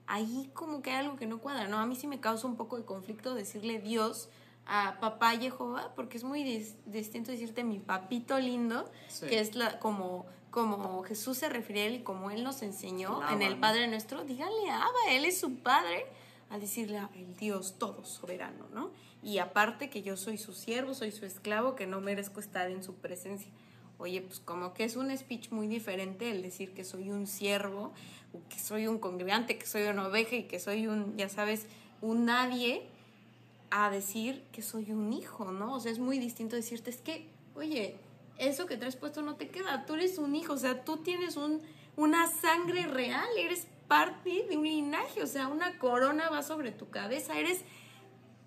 [0.08, 1.80] ahí como que hay algo que no cuadra, ¿no?
[1.80, 4.30] A mí sí me causa un poco de conflicto decirle Dios
[4.66, 9.28] a papá Jehová, porque es muy dis- distinto decirte mi papito lindo, Sí.
[9.28, 13.22] que es la, como, como Jesús se refiere a él y como él nos enseñó
[13.32, 13.58] en el.
[13.60, 16.06] Padre nuestro, díganle Abba, él es su padre,
[16.50, 18.92] a decirle a el Dios todo soberano, ¿no?
[19.24, 22.84] Y aparte que yo soy su siervo, soy su esclavo, que no merezco estar en
[22.84, 23.52] su presencia.
[23.98, 27.94] Oye, pues como que es un speech muy diferente el decir que soy un siervo,
[28.34, 31.68] o que soy un congregante, que soy una oveja y que soy un, ya sabes,
[32.02, 32.88] un nadie,
[33.76, 35.74] a decir que soy un hijo, ¿no?
[35.74, 37.98] O sea, es muy distinto decirte, es que, oye,
[38.38, 41.38] eso que traes puesto no te queda, tú eres un hijo, o sea, tú tienes
[41.38, 41.60] un,
[41.96, 46.92] una sangre real, eres parte de un linaje, o sea, una corona va sobre tu
[46.92, 47.62] cabeza, eres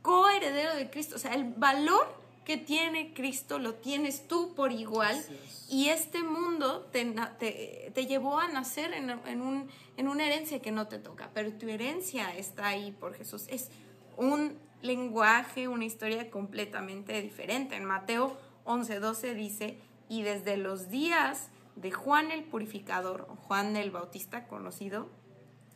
[0.01, 2.07] coheredero de Cristo, o sea, el valor
[2.45, 5.20] que tiene Cristo lo tienes tú por igual
[5.68, 7.05] y este mundo te,
[7.41, 11.31] te, te llevó a nacer en, en un, en una herencia que no te toca,
[11.35, 13.47] pero tu herencia está ahí por Jesús.
[13.49, 13.70] Es
[14.16, 17.77] un lenguaje, una historia completamente diferente.
[17.77, 24.47] En Mateo 11:12 dice, y desde los días de Juan el Purificador, Juan el Bautista
[24.47, 25.09] conocido,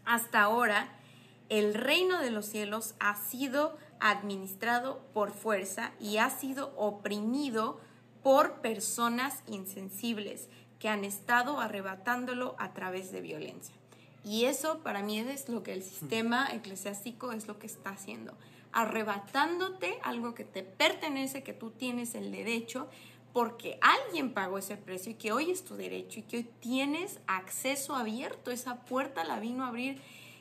[0.05, 0.89] hasta ahora,
[1.49, 7.81] el reino de los cielos ha sido administrado por fuerza y ha sido oprimido
[8.23, 10.49] por personas insensibles
[10.79, 13.75] que han estado arrebatándolo a través de violencia.
[14.25, 18.35] Y eso para mí es lo que el sistema eclesiástico es lo que está haciendo,
[18.73, 22.89] arrebatándote algo que te pertenece, que tú tienes el derecho,
[23.33, 27.21] porque alguien pagó ese precio y que hoy es tu derecho y que hoy tienes
[27.27, 30.01] acceso abierto, esa puerta la vino a abrir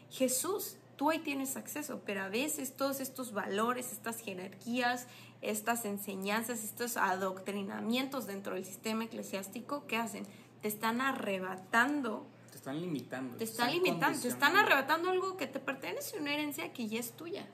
[0.09, 0.77] Jesús.
[0.95, 5.07] Tú hoy tienes acceso, pero a veces todos estos valores, estas jerarquías,
[5.41, 10.25] estas enseñanzas, estos adoctrinamientos dentro del sistema eclesiástico, ¿qué hacen?
[10.61, 13.37] Te están arrebatando, Te están limitando.
[13.37, 17.13] te están limitando, te están arrebatando algo que te pertenece, una herencia que ya es
[17.13, 17.47] tuya.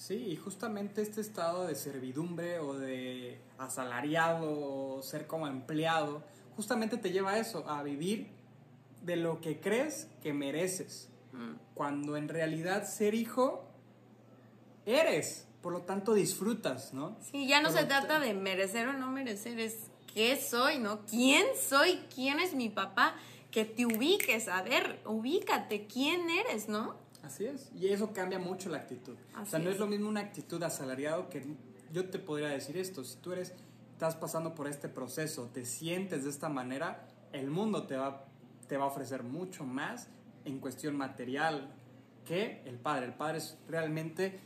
[0.00, 4.48] Sí, y justamente este estado de servidumbre o de asalariado
[4.96, 6.22] o ser como empleado,
[6.56, 8.28] justamente te lleva a eso, a vivir
[9.02, 11.52] de lo que crees que mereces, Mm.
[11.74, 13.62] cuando en realidad ser hijo
[14.86, 17.18] eres, por lo tanto disfrutas, ¿no?
[17.30, 19.76] Sí, ya no Por se trata de merecer o no merecer, es
[20.14, 21.04] qué soy, ¿no?
[21.04, 22.00] ¿Quién soy?
[22.14, 23.14] ¿Quién es mi papá?
[23.50, 26.96] Que te ubiques, a ver, ubícate, ¿quién eres, no?
[27.22, 29.16] Así es, y eso cambia mucho la actitud.
[29.40, 29.74] o sea, no es.
[29.74, 29.80] es.
[29.80, 31.44] lo mismo una actitud asalariado que
[31.92, 33.54] yo te podría decir esto, si tú eres,
[33.92, 38.24] estás pasando por este proceso, te sientes de esta manera, el mundo te va,
[38.68, 40.08] te va a ofrecer mucho más
[40.44, 41.70] en cuestión material
[42.24, 43.06] que el Padre.
[43.06, 44.40] El Padre es realmente,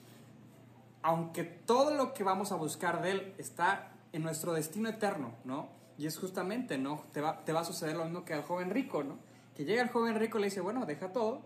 [1.02, 5.68] aunque todo lo que vamos a buscar de Él está en nuestro destino eterno, ¿no?
[5.98, 7.04] Y es justamente, ¿no?
[7.12, 9.18] Te va, te va a suceder lo mismo que al joven rico, ¿no?
[9.54, 11.42] Que llega el joven rico y le dice, bueno, deja todo,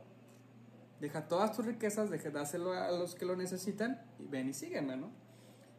[1.01, 4.97] Deja todas tus riquezas, deja, dáselo a los que lo necesitan y ven y sígueme,
[4.97, 5.11] ¿no?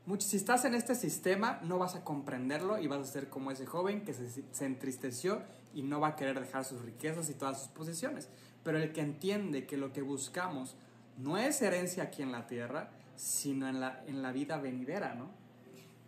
[0.05, 3.51] Mucho, si estás en este sistema, no vas a comprenderlo y vas a ser como
[3.51, 5.43] ese joven que se, se entristeció
[5.73, 8.29] y no va a querer dejar sus riquezas y todas sus posesiones.
[8.63, 10.75] Pero el que entiende que lo que buscamos
[11.17, 15.29] no es herencia aquí en la tierra, sino en la, en la vida venidera, ¿no?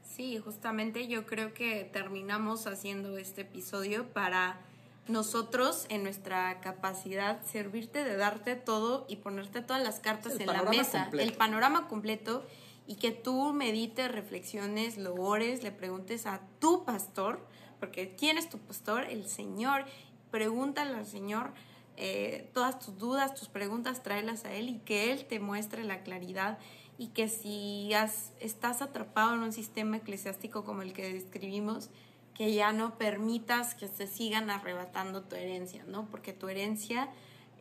[0.04, 4.60] Sí, justamente yo creo que terminamos haciendo este episodio para
[5.08, 10.48] nosotros en nuestra capacidad servirte de darte todo y ponerte todas las cartas El en
[10.48, 11.30] la mesa, completo.
[11.32, 12.46] el panorama completo
[12.88, 17.46] y que tú medites, reflexiones, lo ores, le preguntes a tu pastor,
[17.80, 19.04] porque ¿quién es tu pastor?
[19.06, 19.86] El Señor.
[20.30, 21.52] Pregúntale al Señor
[21.98, 26.04] eh, todas tus dudas, tus preguntas, tráelas a Él y que Él te muestre la
[26.04, 26.58] claridad
[26.98, 31.90] y que si has- estás atrapado en un sistema eclesiástico como el que describimos,
[32.34, 36.06] que ya no permitas que se sigan arrebatando tu herencia, ¿no?
[36.10, 37.10] Porque tu herencia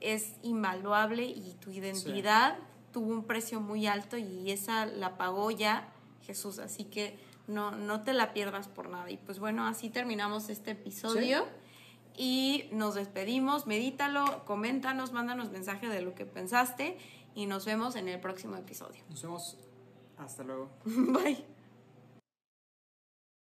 [0.00, 2.56] es invaluable y tu identidad
[2.92, 5.88] tuvo un precio muy alto y esa la pagó ya
[6.22, 9.10] Jesús, así que no, no te la pierdas por nada.
[9.10, 11.46] Y pues bueno, así terminamos este episodio.
[12.16, 16.98] Y nos despedimos, medítalo, coméntanos, mándanos mensaje de lo que pensaste
[17.34, 19.02] y nos vemos en el próximo episodio.
[19.08, 19.56] Nos vemos.
[20.18, 20.70] Hasta luego.
[20.84, 21.59] Bye.